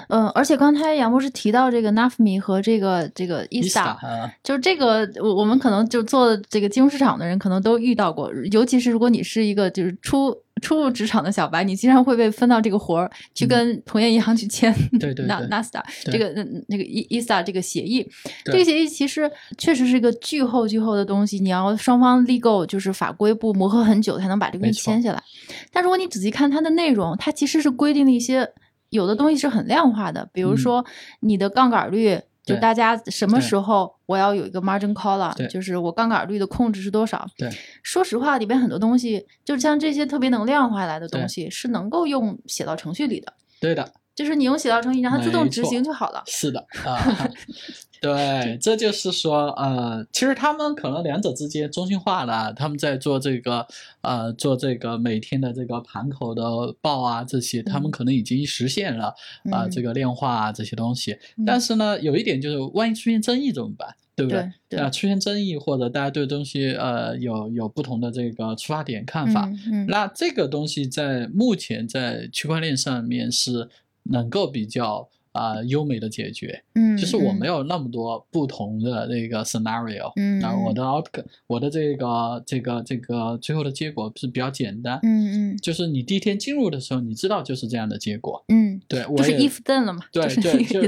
[0.10, 18.08] 嗯，而且刚才杨博士提到这个 NAFMI 和这个这个呃就是这个我我们可能就做这个金融市场的人可能都遇到过，尤其是如果你是一个就是初初入职场的小白，你经常会被分到这个活儿，去嗯跟同业银行去签对对 Na 对 NASTA 对这个嗯那个 I ISTA 这个协议，
[18.46, 25.24] 这个协议其实确实是一个巨厚巨厚的东西，你要双方立够就是法规部磨合很久才能把这个东西签下来。
[25.72, 28.50] 但如果你仔细看它的内容，它其实是规定了一些
[28.90, 30.86] 有的东西是很量化的，比如嗯说
[31.22, 32.20] 你的杠杆率。
[32.50, 37.28] 就大家什么时候我要有一个 margin call 了，就是我杠杆率的控制是多少？
[37.38, 37.50] 对，
[37.84, 43.34] 说实话，里边很多东西，就像这些特别能量化来的东西，是能够用写到程序里的。
[43.60, 46.22] 对的，就是你用写到程序，让它自动执行就好了。
[46.28, 47.32] 是的啊，
[48.02, 53.66] 对，这就是说，呃，其实他们可能两者之间中心化了，他们在做这个，
[54.02, 56.44] 呃，做这个每天的这个盘口的
[56.82, 59.06] 报啊，这些他们嗯可能已经实现了
[59.52, 61.14] 啊、嗯这个量化啊这些东西。
[61.38, 63.88] 嗯但是呢，有一点就是，万一出现争议怎么办？
[64.18, 73.70] 对不对对啊，出现争议或者大家对东西呃有有不同的这个出发点看法，嗯嗯那这个东西在目前在区块链上面是
[74.04, 76.64] 能够比较啊、优美的解决。
[76.74, 80.76] 嗯，就是我没有，那么多不同的那个 scenario，嗯然后我嗯。
[80.76, 85.58] 的 outcome，我的这个这个这个最后的结果是比较简单，嗯嗯。
[85.58, 90.82] 就是你第一天进入的时候，你知道就是这样的结果，嗯，对，我就是 if then 了嘛，对对，就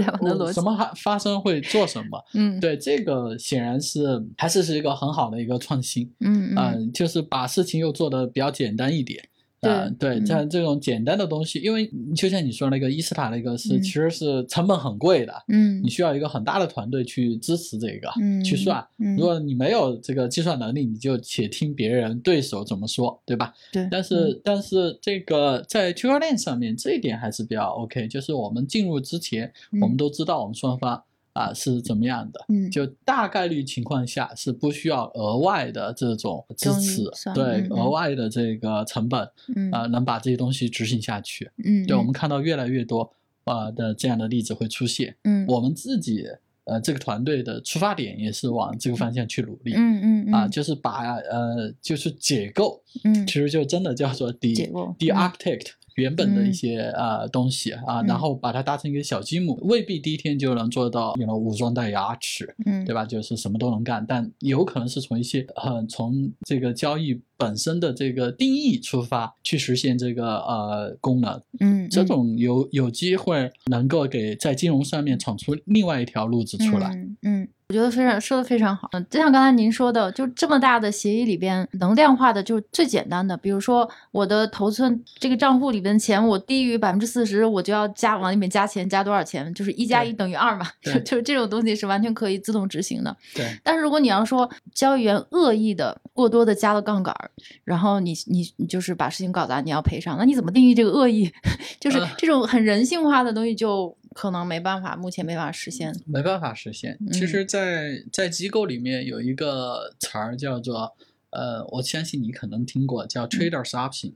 [0.51, 9.23] 什，么还发生会做什么，嗯，对，这个显然是还是是一个很好的一个创新，嗯嗯、嗯就是把事情又做的比较简单一点。
[9.61, 13.81] 啊、对，像这种简单的东西，因为就像你说那个伊斯塔那个是，嗯。
[13.81, 15.81] 其实是成本很贵的，嗯。
[15.83, 18.83] 你需要一个很大的团队去支持这个，嗯去算。
[18.97, 19.15] 嗯。
[19.15, 23.53] 如果你没有这个计算能力，你就且听别人对手怎么说，对吧？
[23.71, 41.49] 对，但是、但是这个在区块链上面这一点还是比较 OK，就是我们进入之前，嗯我们都知道我们双方啊是怎么样的，嗯就大概率情况下是不需要额外的这种支持对额外的这个成本嗯啊、能把这些东西执行下去。
[41.63, 43.11] 嗯，对，我嗯们看到越来越多
[43.45, 45.15] 啊、的这样的例子会出现。
[45.23, 46.25] 嗯我们自己
[46.65, 49.73] 呃这个团队的出发点也是往这个方向去努力。
[49.75, 58.05] 嗯嗯啊，嗯就是把呃，就是解构，嗯其实就真的叫做 de de 嗯 architect 原本的一嗯些呃东西啊，嗯。
[58.07, 62.85] 然后把它搭成一个小积木，未必第一天就能做到，有武装带牙齿，嗯。
[62.85, 63.05] 对吧？
[63.05, 76.89] 就是什么都能干，但有可能是从一些呃从这个交易本身的这个定义出发去实现这个呃功能，嗯这种有有机会能够给在金融上面闯出另外一条路子出来。
[76.89, 78.89] 嗯嗯，我觉得非常说的非常好。
[78.93, 89.53] 嗯，就像刚才您说的，就这么大的协议里边，能量化的就是最简单的，比如说我的头寸这个账户里边的钱，我低于百分之四十，我就要加往里面加钱，加多少钱？
[89.53, 93.15] 就是一加一等于二嘛，就就是这种东西是完全可以自动执行的。
[93.33, 97.30] 对，但是如果你要说交易员恶意的过多的加了杠杆儿，
[97.63, 101.31] 然后你你你就是把事情搞砸，你要赔偿，那你怎么定义这个恶意？
[101.79, 105.93] 就是呃这种很人性化的东西，就可能没办法，目前没办法实现。
[106.05, 106.97] 没办法实现。
[106.99, 110.95] 嗯其实在，在机构里面有一个词儿叫做，
[111.31, 114.13] 呃，我相信你可能听过，叫 traders option。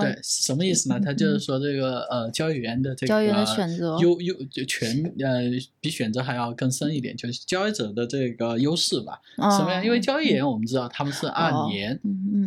[0.00, 0.98] 对，什么意思呢？
[0.98, 5.40] 嗯它就是嗯说这个呃交易员的这个交易员的选择优优就权呃
[5.80, 9.20] 比选择还要更深一点，就是交易者的这个优势吧。
[9.36, 9.84] 什么样？
[9.84, 11.98] 因为交易员我们知道他们是按哦年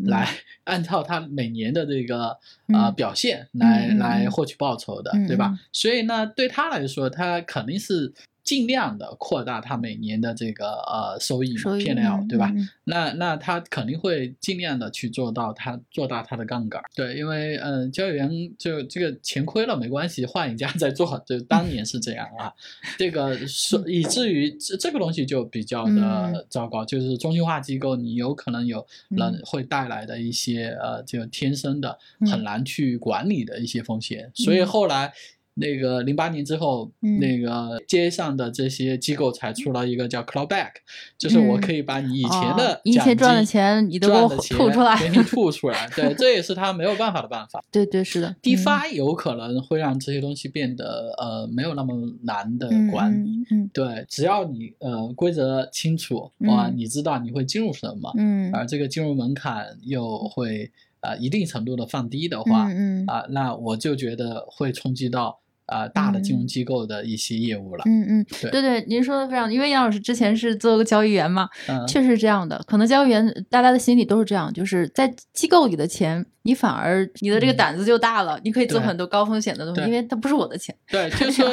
[0.05, 0.27] 来
[0.65, 2.37] 按照他每年的这个
[2.73, 5.59] 啊、嗯表现来、来获取报酬的，嗯对吧嗯？
[5.71, 8.13] 所以呢，对他来说，他肯定是
[8.51, 12.51] 尽量的扩大他每年的这个呃收益嘛收益 P&L，嗯对吧？
[12.83, 22.51] 那那他肯定会尽量的去做到他做大他的杠杆，对，因为嗯、呃交易员就这个钱亏了没关系，换一家再做， 就当年是这样啊，
[22.99, 25.95] 这个是以至于这这个东西就比较嗯。
[26.33, 29.41] 的糟糕，就是中心化机构你有可能有人嗯。
[29.45, 32.27] 会带来的一些呃就天生的嗯。
[32.29, 34.67] 很难去管理的一些风险，所以嗯。
[34.67, 35.13] 后来。
[35.61, 40.71] 那个零八年之后，嗯那个街上的这些机构才出了一个叫 Clawback，
[41.17, 45.87] 就是我可以把你以前的哦以前奖赚的金钱你都给我赚的钱吐出来给你吐出来。
[45.95, 47.63] 对，这也是他没有办法的办法。
[47.71, 53.29] 对对是的 DeFi 有可能会让这些东西变得呃没有那么难的嗯管理。
[53.29, 60.71] 嗯嗯对，只要你呃规则清楚，哇，嗯你知道你会进入什么，嗯而这个进入门槛又会
[61.01, 65.39] 啊、呃一定程度的放低的话，嗯嗯啊、那我就觉得会冲击到
[65.71, 67.83] 啊、大的金融嗯机构的一些业务了。
[67.85, 72.61] 嗯嗯，对对对，您说的非常，因为杨老师之前是做过交易员嘛，嗯，确实是这样的。
[72.67, 80.75] 可能交易员大家的心里都是这样，就是在机构里的钱，你反而你的这个嗯胆子就大了，你可以做很多高风险的东西，因为它不是我的钱。
[80.89, 81.49] 对，就 是说，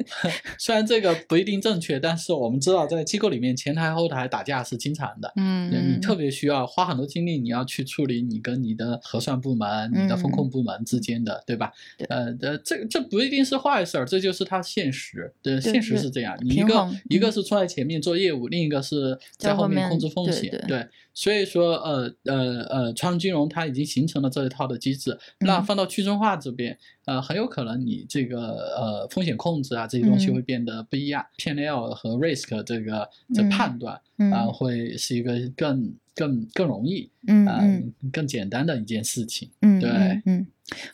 [0.58, 5.32] 虽然这个不一定正确，但是我们知道，在机构里面前台后台打架是经常的。
[5.36, 11.72] 嗯，你嗯特别需要花很多精力，你要去处理你跟你的核算部门、你的风控部门之间的，对吧？
[11.96, 15.32] 对呃，这这这不一定是坏事儿，这就是它现实。
[15.42, 20.64] 对，现实是这样，你一个一个嗯是冲在前面做业务，另一个是在在后面控制风对险。
[20.68, 28.38] 对所以说，呃呃呃，传统金融它已经形成了这一套的机制，那嗯放到去中心化这边，呃，很有可能你这个
[28.76, 34.00] 呃风险控制啊这些东西嗯会变得不一样、p n l 和 risk 这个这嗯判断。
[34.18, 37.02] 嗯啊、会是一个更更更容易
[37.46, 39.50] 啊、嗯嗯更简单的一件事情。
[39.60, 40.46] 嗯，对嗯嗯，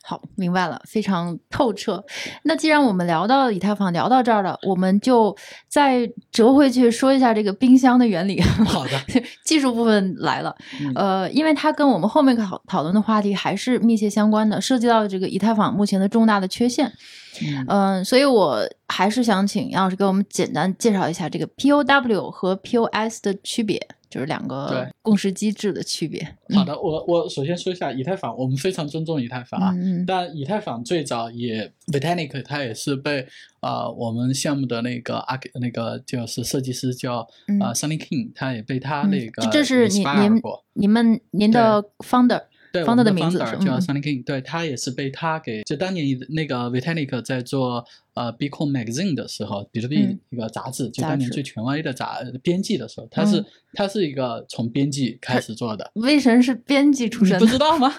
[0.03, 2.05] 好，明白了，非常透彻。
[2.45, 5.35] 那既然我们聊到以太坊，聊到这儿了，我们就
[5.69, 8.41] 再折回去说一下这个冰箱的原理。
[8.41, 9.01] 好的，
[9.45, 16.93] 技术部分来了，嗯呃，因为它跟我们后面讨讨论的话题还是密切相关的，涉及到这个以太坊目前的重大的缺陷。
[17.41, 18.61] 嗯嗯、所以我
[18.93, 23.81] 还是想请杨老师给我们简单介绍一下这个 POW 和 POS 的区别。
[24.13, 26.23] 就是两个共识机制的区别。
[26.55, 29.73] 好的，我我首先说一下以太坊，我们非常尊重以太坊啊。
[29.73, 33.23] 嗯嗯但以太坊最早也 Vitalik 它也是被
[33.61, 37.27] 啊、呃我们项目的那个 arch 那个就是设计师叫
[37.59, 40.43] 呃 Sunny King，他也被他嗯那个这这是你 inspire 您
[40.75, 42.43] 你们您的 founder
[42.73, 53.45] 对，founder 我们的的名字 founder 叫 Sunny King，对他也是被他给就当年那个 Vitalik 在做呃 Bitcoin Magazine 的时候，比特币嗯一个杂志，就当年最权威的杂编辑的时候，他是、嗯
[53.75, 55.91] 他是一个从编辑开始做的。
[55.95, 57.91] 威神是编辑出身，不知道吗？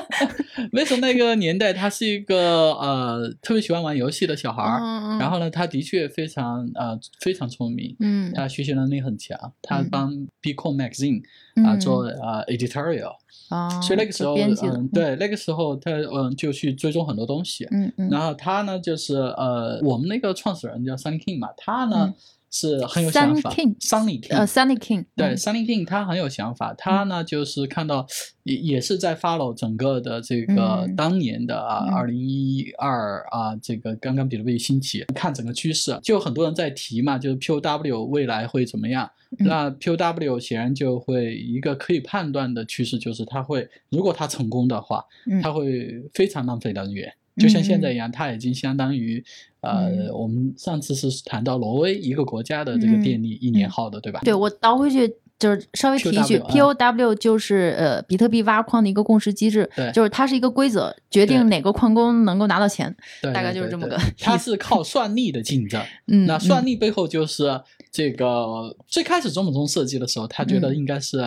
[0.72, 8.32] 威神那个年代，他是一个呃特别喜欢玩游戏的小孩儿，然后呢，他的确非常呃非常聪明，嗯。
[8.34, 9.90] 他学习能力很强，他嗯。
[9.90, 10.10] 帮
[10.40, 11.20] Bitcoin Magazine
[11.66, 13.12] 啊、嗯做呃 editorial，、
[13.50, 22.14] 哦所以那个时候嗯，对，那个时候他嗯就去追踪很多东西，嗯嗯，然后他呢就是呃我们那个创始人叫 Sunny King 嘛，他呢、嗯
[22.50, 28.04] 是很有想法 Sunny King 呃，Sunny King 对嗯，Sunny King 他很有想法，他呢就是看到
[28.42, 30.96] 也也是在 follow 整个的这个嗯。
[30.96, 31.94] 当年的啊，嗯。
[31.94, 39.08] 二零一二啊，这个刚刚比特币兴起，看整个趋势，就很多人在提嘛，就是 POW 未来会怎么样？
[39.38, 39.46] 嗯。
[39.46, 45.40] 那 POW 显然就会一个可以判断的趋势，就是它会，如果它成功的话，嗯。
[45.40, 47.12] 它会非常浪费能源。
[47.40, 49.24] 就像现在嗯一样，它已经相当于，
[49.62, 54.20] 呃，嗯我们上次是谈到挪威一个国家的这个嗯电力一年耗的，对吧？
[54.22, 62.94] 对我倒回去就是稍微提一句 POW，POW 就是呃比特币挖矿的一个共识机制对，就是它是一个规则，决定哪个矿工能够拿到钱。
[63.22, 65.82] 对，大概就是这么个它是靠 算力的竞争。
[66.08, 67.44] 嗯，那算嗯力背后就是
[67.90, 71.18] 这个最开始中本聪设计的时候，他觉得嗯应该是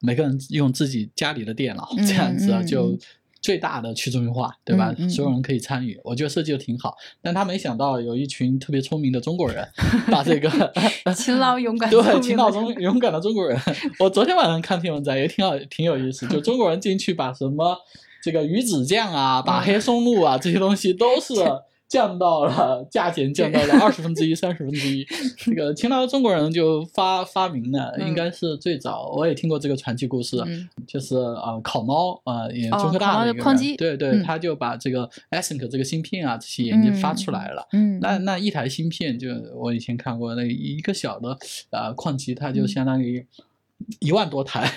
[0.00, 2.98] 每个人用自己家里的电脑嗯这样子就嗯。
[3.40, 4.94] 最大的去中心化，对吧？
[4.98, 6.94] 嗯嗯所有人可以参与，我觉得设计的挺好。
[7.22, 9.66] 但他没想到有一群特别聪明的中国人，
[10.10, 10.48] 把这个
[11.16, 13.58] 勤劳勇敢 对勤劳中勇敢的中国人。
[13.98, 16.26] 我昨天晚上看篇文章也挺好，挺有意思。
[16.28, 17.76] 就中国人进去把什么
[18.22, 21.32] 这个鱼子酱啊，把嗯黑松露啊这些东西都是
[21.90, 25.04] 降到了价钱降到了二十分之一、三十分之一。
[25.36, 30.68] 这个勤劳的中国人就发发明了，嗯应该是最早我也听过这个传奇故事，嗯。
[30.86, 37.66] 就是呃烤猫啊也哦中科大的一个对对，嗯他就把这个 ASIC 这个芯片啊这些研究发出来了。
[37.72, 41.36] 嗯，那那一台芯片，就我以前看过，那一个小的
[41.70, 42.54] 啊矿机，它嗯。
[42.54, 43.26] 就相当于
[44.00, 44.70] 一万多台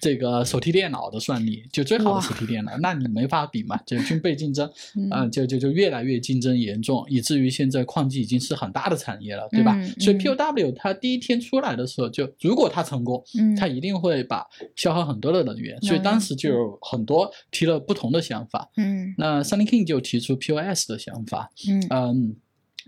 [0.00, 9.74] 这个手提电脑的算力，就最好的手提电脑，那你没法比嘛，就军备竞争，嗯啊、就就就越来越竞争严重，以至于现在矿机已经是很大的产业了，对吧？
[9.76, 14.46] 嗯所以嗯 POW 它第一天出来的时候，就如果它成功，嗯它一定会把
[14.76, 18.70] 消耗很多的能源，所以当时就有很多提了不同的想法。
[18.76, 22.36] 嗯那 Sunny King 就提出 POS 的想法，嗯嗯，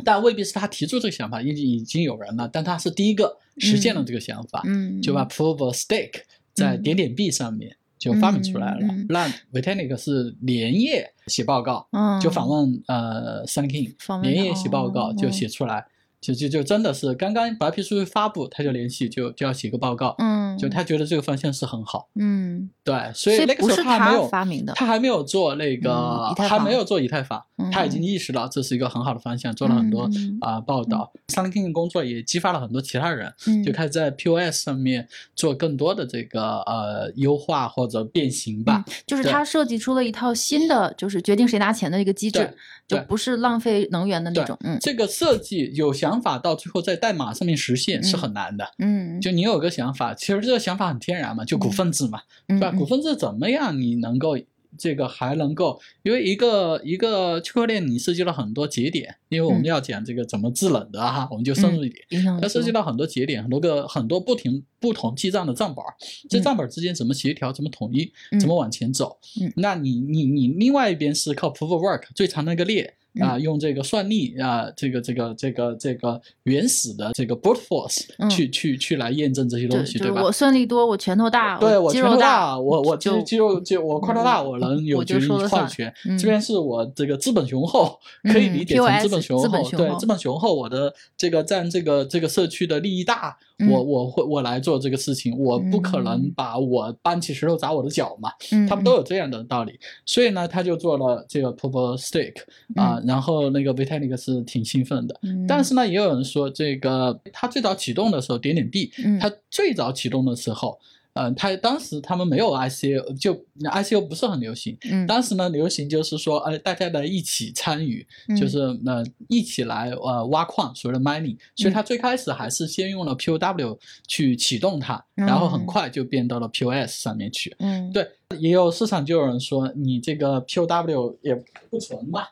[0.04, 6.22] 但未必是他提出这个想法，已经已经有人了，但他是第一个实现了这个想法，嗯，就把 Proof of Stake
[6.54, 6.82] 在嗯。
[6.82, 12.20] 点点币上面就发明出来了，嗯嗯让 Vitalik 是连夜写报告，嗯。
[12.20, 15.84] 就访问呃 Sun King，连夜写报告哦就写出来，
[16.20, 31.10] 就就就真的是刚刚白皮书发布，他就联系就就要写个报告，嗯，就他觉得这个方向是很好，嗯，对，所以那个时候还没有发明的，他还没有做那个，还没有做以太坊，嗯他已经意识到这是一个很好的方向，做了很多嗯啊、报道。
[31.28, 38.84] s u n King 的工作也激发了很多其他人，嗯就开始在 POS 上面做更多的这个呃优化或者变形吧。
[38.86, 42.52] 对就是他设计出了一套新的，就是决定谁拿钱的一个机制，
[42.86, 44.56] 就不是浪费能源的那种。
[44.64, 48.66] 嗯这个设计有想法，到最后在代码上面实现是很难的。
[48.78, 52.72] 嗯，就你有个想法，其实这个想法很天然嘛，就股份制嘛，对对吧？
[52.72, 54.38] 股份制怎么样你能够
[54.78, 62.24] 这个还能够，因为一个一个区块链你涉及了很多节点，因为我们嗯要讲这个怎么制冷的哈，我们就深入一点。
[62.40, 65.92] 它涉及到很多节点，很多个很多不停不同记账的账本儿，
[66.28, 68.38] 这嗯账本儿之间怎么协调，怎么统一，嗯。
[68.38, 69.18] 怎么往前走？
[69.40, 69.52] 嗯。
[69.56, 80.22] 那你你你另外一边是靠 proof of work 最长的一个列啊、用这个算力啊、这个这个这个这个原始的这个 brute force 嗯去、去去来验证这些，东西，对吧？
[80.22, 85.92] 我算力多，我拳头大，对我拳头大，我我肌就肌肉就我块头大，嗯我能有决定话语权。
[86.06, 89.00] 嗯这边是我这个资本雄厚，可以嗯理解成。
[89.00, 93.70] 资本雄厚对资本雄厚，我的这个占这个这个社区的利益大，嗯。
[93.70, 96.32] 我我会我来做这个事情，我不可能嗯。
[96.34, 98.30] 把我搬起石头砸我的脚嘛。
[98.52, 102.42] 嗯他们都有这样的道理，所以呢，他就做了这个 proof of stake
[102.76, 105.18] 啊、然后那个 Vitalik 是挺兴奋的。
[105.22, 105.46] 嗯。
[105.46, 109.18] 但是呢，也有人说，这个他最早启动的时候，点点币，嗯。
[109.18, 110.78] 它最早启动的时候，
[111.20, 114.76] 呃，他当时他们没有 ICU，就 ICU 不是很流行。
[114.90, 121.36] 嗯当时呢，流行就是说，呃，大家来一起参与，嗯就是呃一起来呃挖矿，所谓的 mining。
[121.56, 127.54] 所以它最开始还是先用了 POW 去启动它，然后很嗯快就变到了 POS 上面去。
[127.58, 128.08] 嗯对，
[128.38, 131.34] 也有市场就有人说，你这个 POW 也
[131.68, 132.24] 不纯嘛，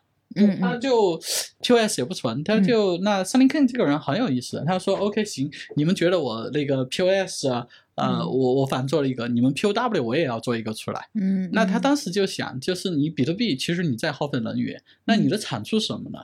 [0.60, 1.18] 他就
[1.62, 8.26] POS 也不纯，他就、那 Sunny King 这个人很有意思，他说 OK 行，你们觉得我那个 POS 啊，呃，嗯。
[8.26, 11.08] 我我反做了一个，你们 POW 我也要做一个出来。
[11.14, 16.18] 嗯，那他当时就想，就是你比特币其实你在耗费能源，那你的产出什么呢？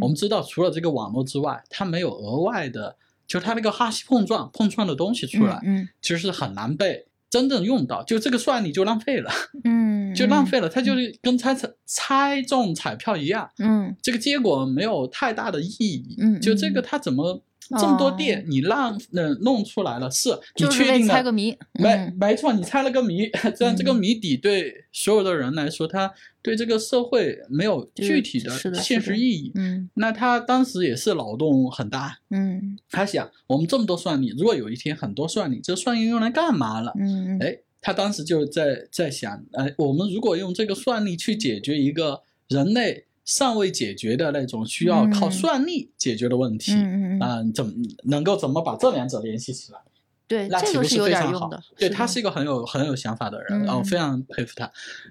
[0.00, 2.96] 我们知道，除了这个网络之外，它没有额外的，
[3.26, 5.88] 就是它那个哈希碰撞碰撞的东西出来，嗯。
[6.00, 9.30] 其实是很难被真正用到，就这个算力就浪费了。
[9.64, 16.16] 嗯，就浪费了，它就是跟猜猜猜中彩票一样，嗯这个结果没有太大的意义。
[16.18, 17.42] 嗯就这个它怎么
[17.78, 22.16] 这么多店，你让嗯弄出来了，是你确定的猜个谜，没嗯。
[22.18, 23.96] 没错，你猜了个谜，但这个嗯。
[23.96, 26.12] 谜底对所有的人来说，他
[26.42, 29.52] 对这个社会没有具体的现实意义。
[29.54, 29.88] 嗯。
[29.94, 32.76] 那他当时也是脑洞很大，嗯。
[32.90, 36.92] 他想，我们这么多算力，如果有一天很多算力，这算力用来干嘛了？
[36.98, 37.38] 嗯。
[37.38, 47.72] 哎，他当时就在在想，哎，我们如果用这个算力去解决一个人类尚未解决的那种需要靠嗯算力解决的问题，嗯怎么
[48.02, 49.78] 能够怎么把这两者联系起来？
[50.26, 51.62] 对，那岂不这个是有非常好点用的？？
[51.76, 54.70] 对他是一个很有很有想法的人，嗯然后非常佩服他。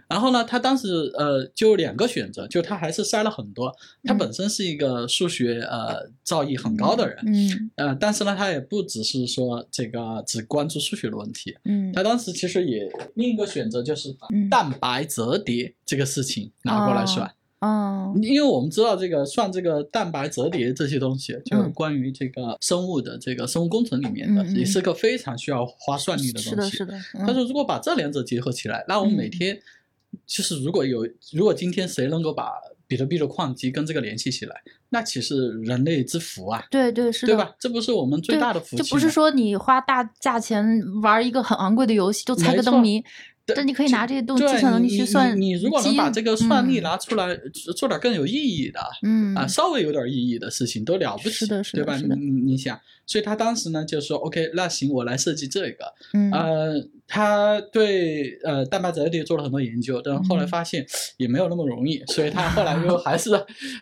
[0.09, 3.73] 然后呢，他当时呃就两个选择，就他还是筛了很多。
[4.03, 17.31] 他嗯本身是一个数学呃造诣很高的人，嗯呃，但是呢，他也不只是说这个只关注数学的问题，嗯他当时其实也另一个选择就是把嗯蛋白折叠这个事情拿过来算，哦
[18.21, 26.77] 因为我们知道这个算这个蛋白折叠这些东西，就是嗯关于这个生物的这个生物工程里面的，嗯嗯也是个非常需要花算力的，东西。
[26.77, 27.23] 是的，是的。
[27.27, 29.59] 但是，如果把这两者结合起来，那我们每嗯天
[30.25, 32.51] 就是如果有，如果今天谁能够把
[32.87, 34.55] 比特币的矿机跟这个联系起来，
[34.89, 36.63] 那岂是人类之福啊？
[36.71, 37.53] 对对是的，对吧？
[37.59, 38.83] 这不是我们最大的福气吗？
[38.83, 40.65] 就不是说你花大价钱
[41.03, 43.07] 玩一个很昂贵的游戏就猜个灯谜，对
[43.55, 47.35] 但你可以拿这些东西计算能力你去算你你如果能把这个算力嗯拿出来，
[47.75, 51.97] 做点更有意义的，嗯啊，稍微有点意义的事情都了不起，是的是的对吧？
[51.97, 55.93] 你你你想，所以他当时呢就说，OK，那行，我来设计这个。
[56.13, 60.85] 嗯呃，他对呃蛋白折叠做了很多研究，但后来嗯发现
[61.17, 63.31] 也没有那么容易，所以他后来又 还是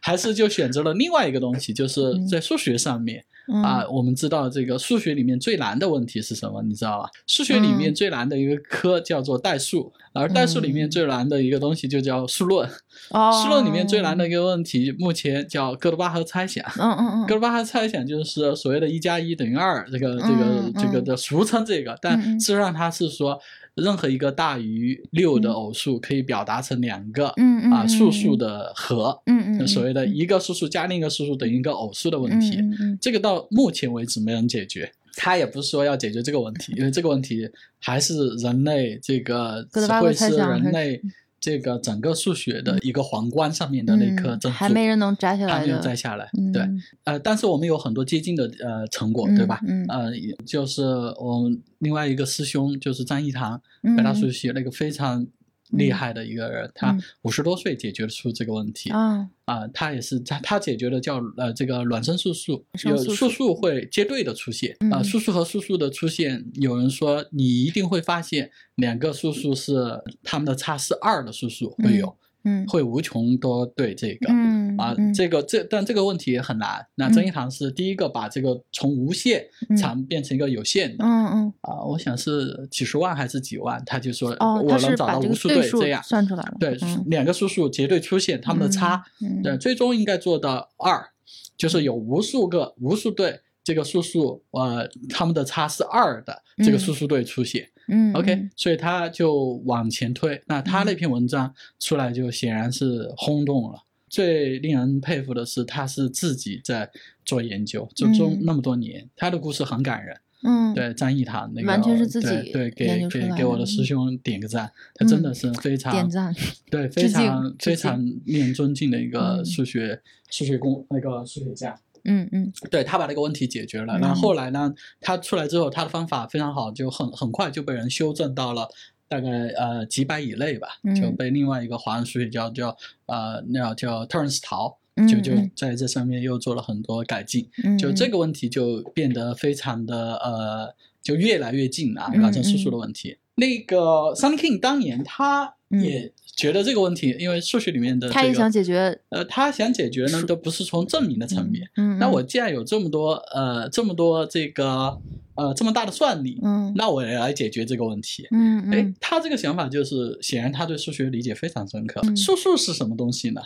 [0.02, 3.24] 还是就选择了另外一个东西，就是嗯在数学上面。
[3.64, 6.62] 啊，我们知道这个数学里面最难的问题是什么？
[6.64, 7.10] 你知道吧？
[7.26, 12.70] 数学里面嗯最难的一个科叫做代数，而代数里面嗯最难的一个东西就叫数论。
[13.10, 16.66] 哦数论里面最难的一个问题，目前叫哥德巴赫猜想。
[16.78, 23.40] 嗯嗯嗯哥德巴赫猜想就是所谓的一加一等于二，这个这个这个的俗称这个，但事实上它是说
[23.78, 27.28] 任何一个大于六的偶数可以表达成两个
[27.72, 32.60] 啊数数嗯的和，嗯嗯所谓的嗯一个数数加另一个数数等于一个偶数的问题。
[33.00, 34.92] 这个到目前为止没人解决。
[35.20, 37.50] 他也不是说要解决这个问题，因为这个问题
[37.80, 39.68] 还是人类这个
[40.00, 41.02] 会是人类
[41.48, 46.30] 这个整个数学的一个皇冠上面的那颗嗯珍珠，还没人能摘下来还没有摘下来。
[46.38, 46.52] 嗯。
[46.52, 46.62] 对，
[47.06, 49.62] 呃，但是我们有很多接近的呃成果，对吧？
[49.66, 49.86] 嗯。
[49.88, 50.84] 呃，也就是
[51.18, 53.96] 我们另外一个师兄就是张一堂，嗯。
[53.96, 55.26] 北大数学系那个非常
[55.70, 57.02] 厉害的一个人，他嗯。
[57.24, 58.90] 五十多岁解决出这个问题。
[58.90, 59.30] 啊。
[59.46, 64.74] 啊、他也是他他解决的叫呃这个卵生素素，有素数素会接对的出现。
[64.92, 69.74] 啊、嗯素数和素素的出现，有人说你一定会发现两个素素是
[70.22, 72.18] 它们的差是二的素素会有，
[72.48, 72.66] 嗯。
[72.68, 74.30] 会无穷多对这个。
[74.30, 75.14] 嗯啊，嗯。
[75.14, 76.86] 这个这但这个问题也很难。
[76.96, 77.14] 那嗯。
[77.14, 79.76] 曾一堂是第一个把这个从无限嗯。
[79.76, 81.54] 长变成一个有限的嗯嗯。
[81.62, 86.02] 啊，我想是几十万还是几万，他就说哦，我能找到无数数对这样。
[86.04, 87.04] 算出来了，对，嗯。
[87.08, 89.42] 两个数数绝对出现，它们的差，嗯。
[89.42, 91.10] 对，最终应该做到二，
[91.58, 97.70] 就是有无数个无数对这个数数，呃，他们的差是二的这个嗯数数对出现。
[97.90, 103.84] 嗯 OK，嗯所以他就往前推，那他那嗯篇文章出来就显然是轰动了。
[104.08, 106.90] 最令人佩服的是，他是自己在
[107.26, 110.16] 做研究，就中嗯那么多年，他的故事很感人。
[110.44, 116.34] 嗯对张一堂那个，完全是自己对对，给给给我的的师兄点个赞，他真的嗯是非常点赞，
[116.70, 120.00] 对，非常非常令人尊敬的一个嗯数学
[120.30, 121.76] 数学工那个数学家。
[122.08, 122.52] 嗯嗯。
[122.72, 124.02] 对他把这个问题解决了，嗯。
[124.02, 128.68] 然后后来呢，他出来之后，他的方法非常好，就很很快就被人修正到了
[129.08, 131.16] 大概呃几百以内吧，就嗯。
[131.16, 134.78] 被另外一个华人数学家叫呃那叫 Terence 陶
[135.08, 135.52] 就就嗯。
[135.56, 143.18] 在这上面又做了很多改进，嗯就这个问题就变得非常的呃，就越来越近啊，嗯卵生素数的问题。
[143.36, 151.70] 那个 Sunny King 当年他嗯也觉得这个问题，因为数学里面的他也想这个解决，呃，他想解决呢，都不是从证明的层面。
[151.76, 154.98] 嗯，那我既然有这么多呃这么多这个
[155.36, 158.28] 呃这么大的算力，嗯那我也来解决这个问题。
[158.32, 162.00] 嗯哎嗯，他这个想法就是，显然他对数学理解非常深刻。
[162.04, 163.42] 嗯数数是什么东西呢？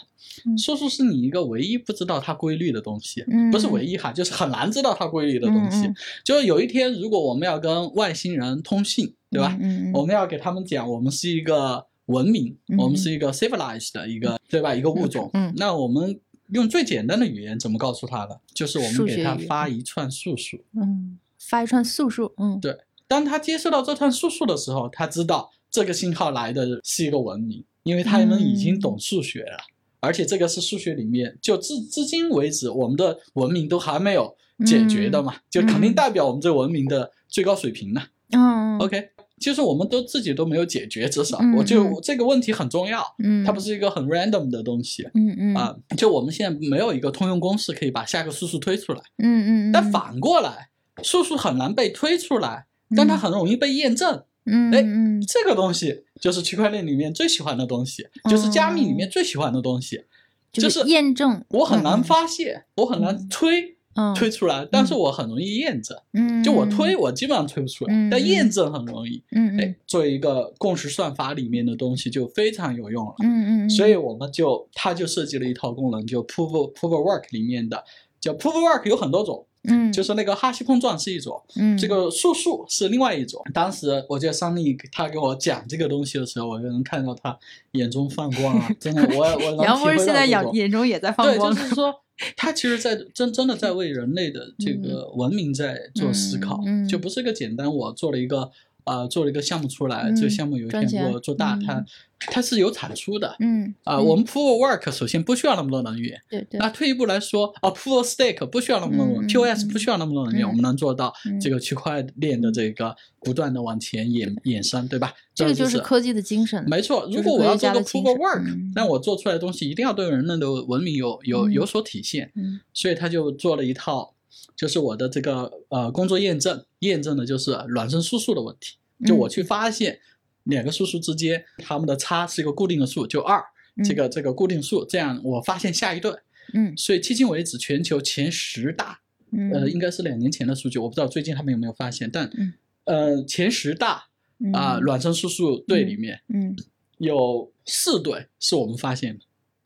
[0.45, 5.89] 嗯数数是你一个唯一不知道它规律的东西，嗯不是唯一哈，就是很难知道它规律的东西。
[6.23, 9.57] 就是有一天，如果我们要跟外星人通信，对吧？
[9.93, 14.75] 我们要给他们讲，我们是一个文明，嗯我们是一个 civilized 的一个，对吧？
[14.75, 15.29] 一个物种。
[15.33, 18.39] 嗯那我们用最简单的语言怎么告诉他的？
[18.53, 20.63] 就是我们给他发一串数数。
[20.75, 29.57] 嗯，发一串素数，嗯对当他接收到这串数数的时候，他知道这个信号来的是一个文明，因为他们已经懂数学了，
[29.99, 34.35] 而且这个是数学里面就至至今为止我们的文明都还没有
[34.65, 38.01] 解决的嘛，就肯定代表我们这文明的最高水平呢。
[38.33, 39.09] 嗯 OK，
[39.41, 41.37] 就是我们都自己都没有解决，至少。
[41.41, 41.99] 嗯我就嗯。
[42.01, 45.03] 这个问题很重要，嗯，它不是一个很 random 的东西。
[45.13, 45.55] 嗯嗯。
[45.55, 50.69] 啊，就我们现在没有一个通用公式可以把下个数数推出来，嗯嗯，但反过来，
[51.03, 54.23] 数数很难被推出来，但它很容易被验证。
[54.45, 60.05] 嗯哎嗯这个东西就是区块链里面最喜欢的东西，就是加密里面最喜欢的东西。
[60.51, 65.97] 就就是验证，我很难嗯发现，我很难推嗯推出来，但是我很容易验证。
[66.13, 69.21] 嗯，就我推，我基本上推不出来嗯，但验证很容易。
[69.31, 73.13] 嗯嗯哎，作为一个共识算法里面的东西就非常有用了。
[73.23, 77.83] 嗯嗯，所以我们就它就设计了一套功能，就 proof proof work 里面的，
[78.19, 83.41] 叫 proof work 有很多种，嗯就是那个哈希碰撞是一种，嗯这个数数是另外一种。
[83.53, 87.37] 当时我记得桑尼他给我讲这个东西的时候，我就能看到他
[87.73, 91.93] 眼中放光啊，真的，我我能杨博士体会到现在眼眼中也在放光对，光就，是说，
[92.35, 96.87] 他其实在 真真的在为人类的这个文明在做思考，嗯嗯。
[96.87, 98.51] 就不是一个简单我做了一个
[98.85, 103.35] 呃做了一个项目出来，嗯这个项目有一天赚钱给我做大，嗯它它是有产出的。
[103.39, 106.19] 嗯啊、嗯我们 proof of work 首先不需要那么多能源。
[106.29, 115.13] 对对那退一步来说，啊，proof of stake 不需要那么多 p o s 嗯不需要那么多能源，嗯我们能做到嗯这个区块链的这个不断的往前衍衍生，对吧？
[115.33, 124.13] 这个就就是科技的精神，没错，如果我要做个 proof 精 of 神 work，、嗯那我做出来的东西一定要对人类的文明有有嗯有所体现，嗯所以他就做了一套，
[124.55, 129.29] 就是我的这个呃工作验证，验证的就是孪生数数的问题，就我嗯。
[129.29, 129.99] 去发现
[130.43, 133.43] 两个数数之间它们的差是一个固定的数，就二，
[133.83, 136.11] 这个这个固定数，这样我发现下一对，
[136.53, 136.75] 嗯。
[136.75, 139.01] 所以迄今为止全球前十大
[139.31, 139.51] 嗯。
[139.51, 142.53] 呃，应该是两年前的数据，我不知道最近他们有没有发现，但、嗯
[142.85, 144.07] 呃，前十大
[144.53, 146.55] 啊、嗯孪生数数对里面、嗯。
[146.97, 149.23] 有四对是我们发现的，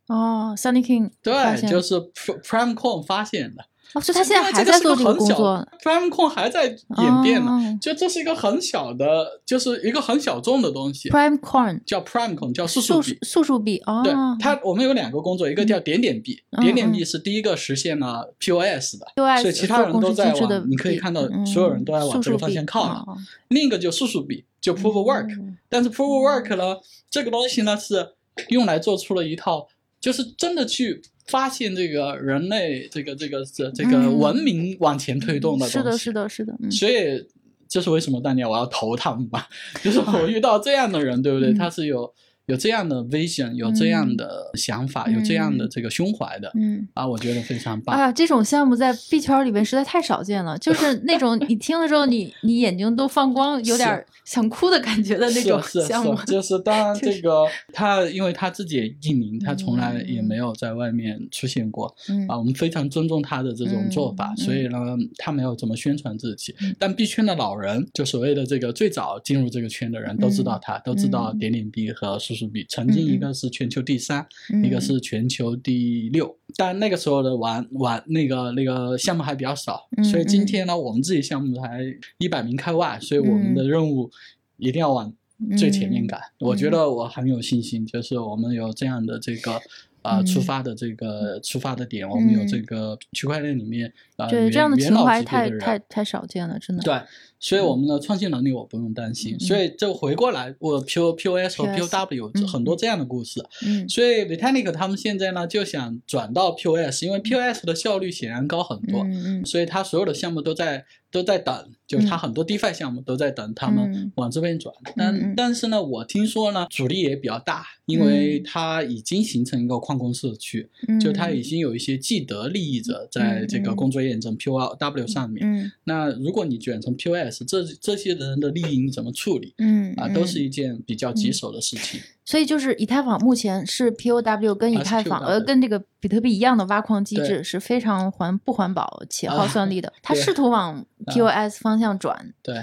[0.07, 7.77] 哦，Sunny King 对，就是 Pr- Prime Coin 发现的，哦，所以他现在还在做这个工作，，Prime Coin 还在演变呢，哦。
[7.81, 13.17] 就这是一个很小的，就是一个很小众的东西，Prime Coin 叫 Prime Coin，叫素素数币。
[13.21, 19.07] 素数币哦，对它，我们有两个工作，一个叫点点币，嗯点点币是第一个实现了 POS 的
[19.41, 23.05] 所以其他人都在往，你可以看到嗯所有人都在往这个方向靠
[23.49, 26.77] 另一个就素数币，就 Proof of Work，、嗯但是 Proof of Work 呢，
[27.09, 28.13] 这个东西呢是
[28.49, 29.67] 用来做出了一套，
[29.99, 35.73] 就是真的去发现这个人类这个这个这这个嗯文明往前推动的东西。
[35.73, 37.25] 是的，是的，是的，嗯所以
[37.67, 39.47] 这是为什么当年我要投他们吧，
[39.83, 41.51] 就是我遇到这样的人，对不对？
[41.51, 42.13] 嗯他是有
[42.47, 46.87] 有这样的 vision，有这样的想法，有这样的这个胸怀的、嗯。
[46.93, 47.95] 啊，我觉得非常棒。
[47.97, 56.15] 啊，这种项目在币圈里面实在太少见了，就 是那种你听了之后你，你眼睛都放光，有点儿想哭的感觉的那种项目。
[56.17, 62.37] 是，就是当然就是这个他，因为他自己也匿名，他从来也没有在外面出现过、嗯啊。
[62.37, 64.77] 我们非常尊重他的这种做法，嗯所以呢，
[65.17, 66.55] 他没有怎么宣传自己。
[66.61, 72.34] 嗯但币圈的老人，就所谓的这个最早进入这个圈的人，都知道他，都知道嗯点点币和数
[72.69, 81.81] 曾经一个是全球第三，嗯一个是全球第六，但那个时候的玩玩那个那个项目还比较少，嗯所以今天呢，我们自己项目才
[82.17, 84.09] 一百名开外，所以我们的任务
[84.57, 85.13] 一定要往
[85.57, 86.19] 最前面赶。
[86.39, 89.53] 我觉得我很有信心，就是我们有这样的这个。
[90.01, 90.25] 啊、嗯。
[90.27, 96.83] 出发的这个出发的点，我们有这个区块链里面啊、对，元这样的情怀太太太少见了，真的。
[96.83, 96.93] 对，
[97.39, 99.35] 所以我们的创新能力我不用担心。
[99.35, 102.47] 嗯所以就回过来，我 P O P O S 和 P O W 嗯。
[102.47, 103.43] 很多这样的故事。
[103.65, 103.87] 嗯。
[103.87, 109.45] 所以 Vitalik 他们现在呢就想转到 POS，因为 POS 的效率显然高很多，嗯嗯。
[109.45, 111.53] 所以他所有的项目都在都在等，
[111.87, 114.11] 就是它很多 DeFi 项目都在等他们嗯。
[114.15, 114.73] 往这边转。
[114.97, 120.99] 但但是呢，我听说呢，阻力也比较大，因为它已经形成一个矿工社区，嗯。
[120.99, 125.45] 就它已经有一些既得利益者在这个工作验证 POW 上面。
[125.47, 125.71] 嗯。
[125.85, 126.95] 那如果你卷成
[127.31, 130.07] 这这些人的利益你怎么处理嗯啊？
[130.07, 131.99] 嗯都是一件比较棘手的事情。
[132.23, 139.93] 所以就是以太坊目前是 POW 跟以太坊呃跟这个比特币一样的挖矿机制是非常环不环保且耗啊算力的。
[140.01, 142.55] 它对试图往 POS 方向转，对，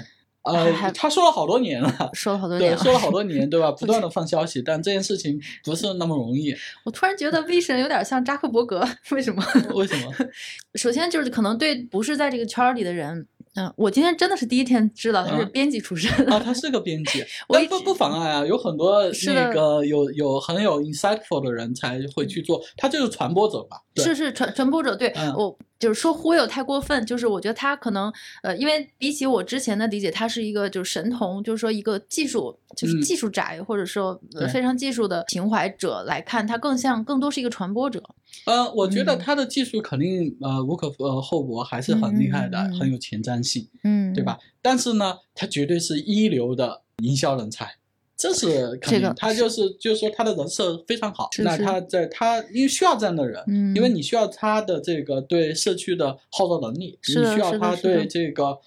[0.43, 1.89] 还还呃，他说了好多年了。
[2.11, 3.71] 说了好多年对，说了好多年，对吧？
[3.79, 6.53] 不断的放消息，但这件事情不是那么容易。
[6.83, 9.41] 我突然觉得 V 神有点像扎克伯格，为什么？
[9.73, 10.11] 为什么？
[10.75, 16.09] 首先就是可能对不是在这个圈儿里的人，嗯、我今天真的是第一天知道他是嗯编辑出身。
[16.27, 23.77] 啊，他是个编辑， 我不不妨碍啊，有很多那个有有很有 insightful 的人才会去做，他就是传播者吧？
[23.97, 38.01] 是是传传播者，对、嗯我就是说忽悠太过分，就是我觉得他可能呃，因为比起我之前的理解，他是一个就是神童，就是说一个技术就是嗯技术宅，或者说呃非常技术的情怀者来看，他更像更多是一个传播者。
[38.45, 44.37] 呃，我觉得嗯他的技术肯定呃无可呃厚薄，还是很厉害的，很有前瞻性，嗯，对吧？？
[44.61, 47.75] 但是呢，他绝对是一流的营销人才。
[48.15, 51.29] 这是肯定，这个他就是就是说他的人设非常好。
[51.39, 58.57] 那他在他因为需要这样的人，嗯，因为你需要他的这个对社区的号召能力，你需要他对这个，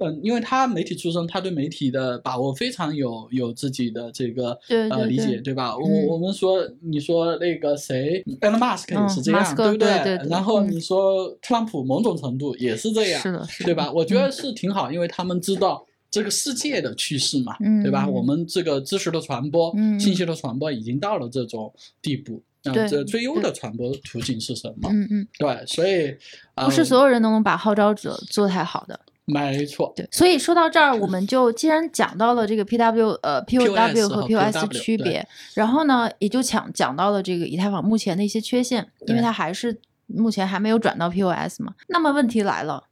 [0.00, 5.74] 嗯，因为他媒体出身，他对媒体的把握非常有有自己的这个对对对呃理解，对吧？
[5.74, 13.90] 嗯我我们说，你说那个谁，Elon Musk 也嗯是这样，马斯克不对对对然后嗯你说特朗普某种程度也是这样，是的，是的，对吧？
[13.92, 15.86] 我觉嗯得是挺好，因为他们知道。
[16.10, 18.04] 这个世界的趋势嘛，嗯对吧？
[18.06, 24.88] 嗯我们这个知识的传播、嗯信息的传播已经到了这种地步，那对这最优的传播途径是什么？
[24.92, 26.16] 嗯嗯，对，所以
[26.54, 29.00] 呃不是所有人都能把号召者做太好的。
[29.26, 41.72] 没错，对，所以说到这儿，我们就既然讲到了这个 PW 呃 POW 和和 POS POW 区别，然后呢，也就讲讲到了这个以太坊目前的一些缺陷，因为它还是目前还没有转到 POS 嘛。
[41.88, 42.84] 那么问题来了，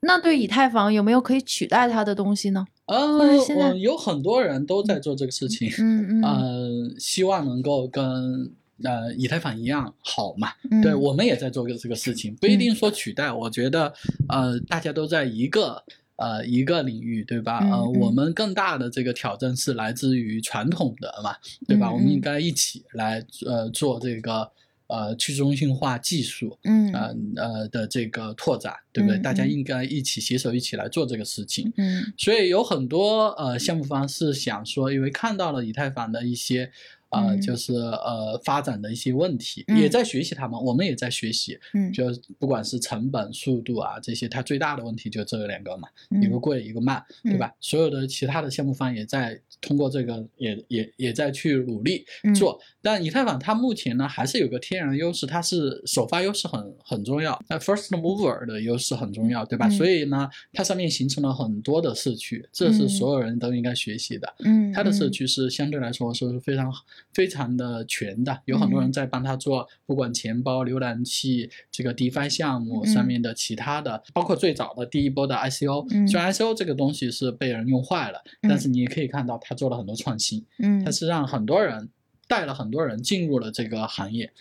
[0.00, 2.66] 那对以太坊有没有可以取代它的东西呢？
[2.84, 8.52] 呃，或者现在有很多人都在做这个事情，嗯嗯呃，希望能够跟
[8.84, 10.48] 呃以太坊一样好嘛。
[10.70, 13.30] 嗯，对我们也在做个这个事情，不一定说取代。
[13.32, 13.92] 我觉得
[14.28, 15.82] 呃，大家都在一个。
[16.20, 17.60] 呃，一个领域，对吧？
[17.60, 21.36] 呃，嗯嗯我们更大的这个挑战是来自于传统的嘛，
[21.68, 21.90] 对吧？
[21.90, 24.50] 嗯我们应嗯该一起来呃做这个
[24.88, 29.16] 呃去中心化技术，嗯呃呃的这个拓展，对不对？
[29.16, 31.72] 嗯大家嗯应该一起携手一起来做这个事情。
[31.76, 36.68] 嗯所以有很多呃项目方是想说，因为看到了以太坊的一些
[37.10, 41.58] 呃嗯就是呃发展的一些问题，嗯也在学习他们，我们也在学习。
[41.74, 42.04] 嗯就
[42.38, 47.52] 不管是成本、速度啊这些，它最大的问题就这两个嘛，嗯一个贵，一个慢，对嗯吧？
[47.60, 52.60] 所有的其他的项目方也在通过这个也也也在去努力嗯做。
[52.82, 59.66] 但以太坊它目前呢还是有个天然优势，它是首发优势很很重要，那 first mover 的优势很重要，对吧？
[59.66, 64.34] 嗯所以呢，它上面形成了很多的社区，这是嗯所有人都应该学习的。
[64.44, 66.72] 嗯，它的社嗯区是相对来说是非常
[67.12, 68.92] 非常的全的，有很多人嗯。
[68.92, 78.48] 在帮他做，不管钱包、浏览器、这个 DeFi 项目上嗯面的其他的，包括最早的第一波的 ICO，、嗯虽然 ICO 这个东西是被人用坏了，嗯。
[78.48, 80.84] 但是你也可以看到他做了很多创新，嗯。
[80.84, 81.88] 它是让很多人
[82.26, 84.32] 带了很多人进入了这个行业。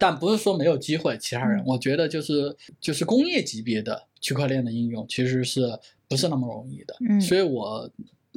[0.00, 1.64] 但不是说没有机会，其他人，嗯。
[1.66, 5.78] 我觉得就是就是工业级别的区块链的应用，其实是
[6.08, 6.96] 不是那么容易的。
[7.08, 7.20] 嗯。
[7.20, 7.88] 所以我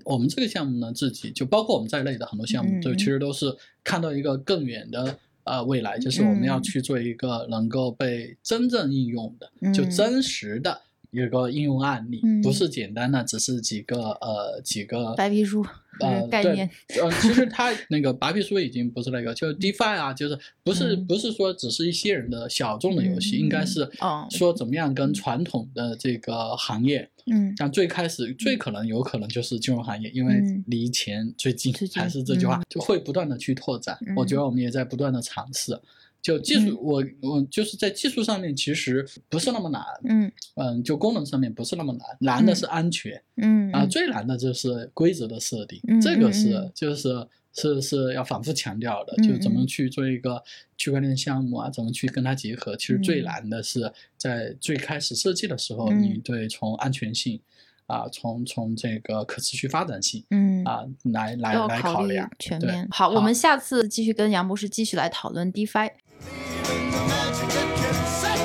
[0.05, 6.63] 我们这个项目呢，自己就包括我们在内的很多项目，就其实都是看到一个更远的呃未来，就是我们要嗯。
[6.63, 9.89] 去做一个能够被真正应用的，就嗯。
[9.89, 10.81] 真实的。
[11.11, 12.39] 一个应用案例，嗯。
[12.43, 15.65] 不是简单的，只是几个呃几个白皮书
[15.99, 16.69] 呃对概念，
[17.01, 21.05] 呃，其实它那个白皮书已经不是那个，就是 DeFi 啊，就是不是、嗯。
[21.07, 24.27] 不是说只是一些人的小众的游戏，应该是哦。
[24.29, 27.53] 说怎么样跟传统的这个行业，嗯。
[27.57, 30.63] 像最开始最可能有可能就是金融行业，因为嗯。
[30.67, 33.97] 离钱最近，还是这句话嗯，就会不断的去拓展。
[34.15, 35.79] 我觉嗯得我们也在不断的尝试。
[36.21, 43.21] 就技术，我我就是在技术上面其实不是那么难，嗯嗯，就功能上面不是那么难，难的是安全。
[43.37, 50.43] 嗯啊，最难的就是规则的设定，嗯这个是、就是是是要反复强调的，嗯就怎么嗯去做一个
[50.77, 52.75] 区块链项目啊，怎么去跟它结合。
[52.75, 57.39] 其实最嗯难的是在最开始设计的时候，嗯你对从安全性
[57.87, 62.29] 啊，从从这个可持续发展性嗯啊来来来考虑量。
[62.37, 62.85] 全面。
[62.91, 65.89] 好，我们下次继续跟杨博士继续来讨论 DeFi。
[66.27, 68.38] Even the magic that can save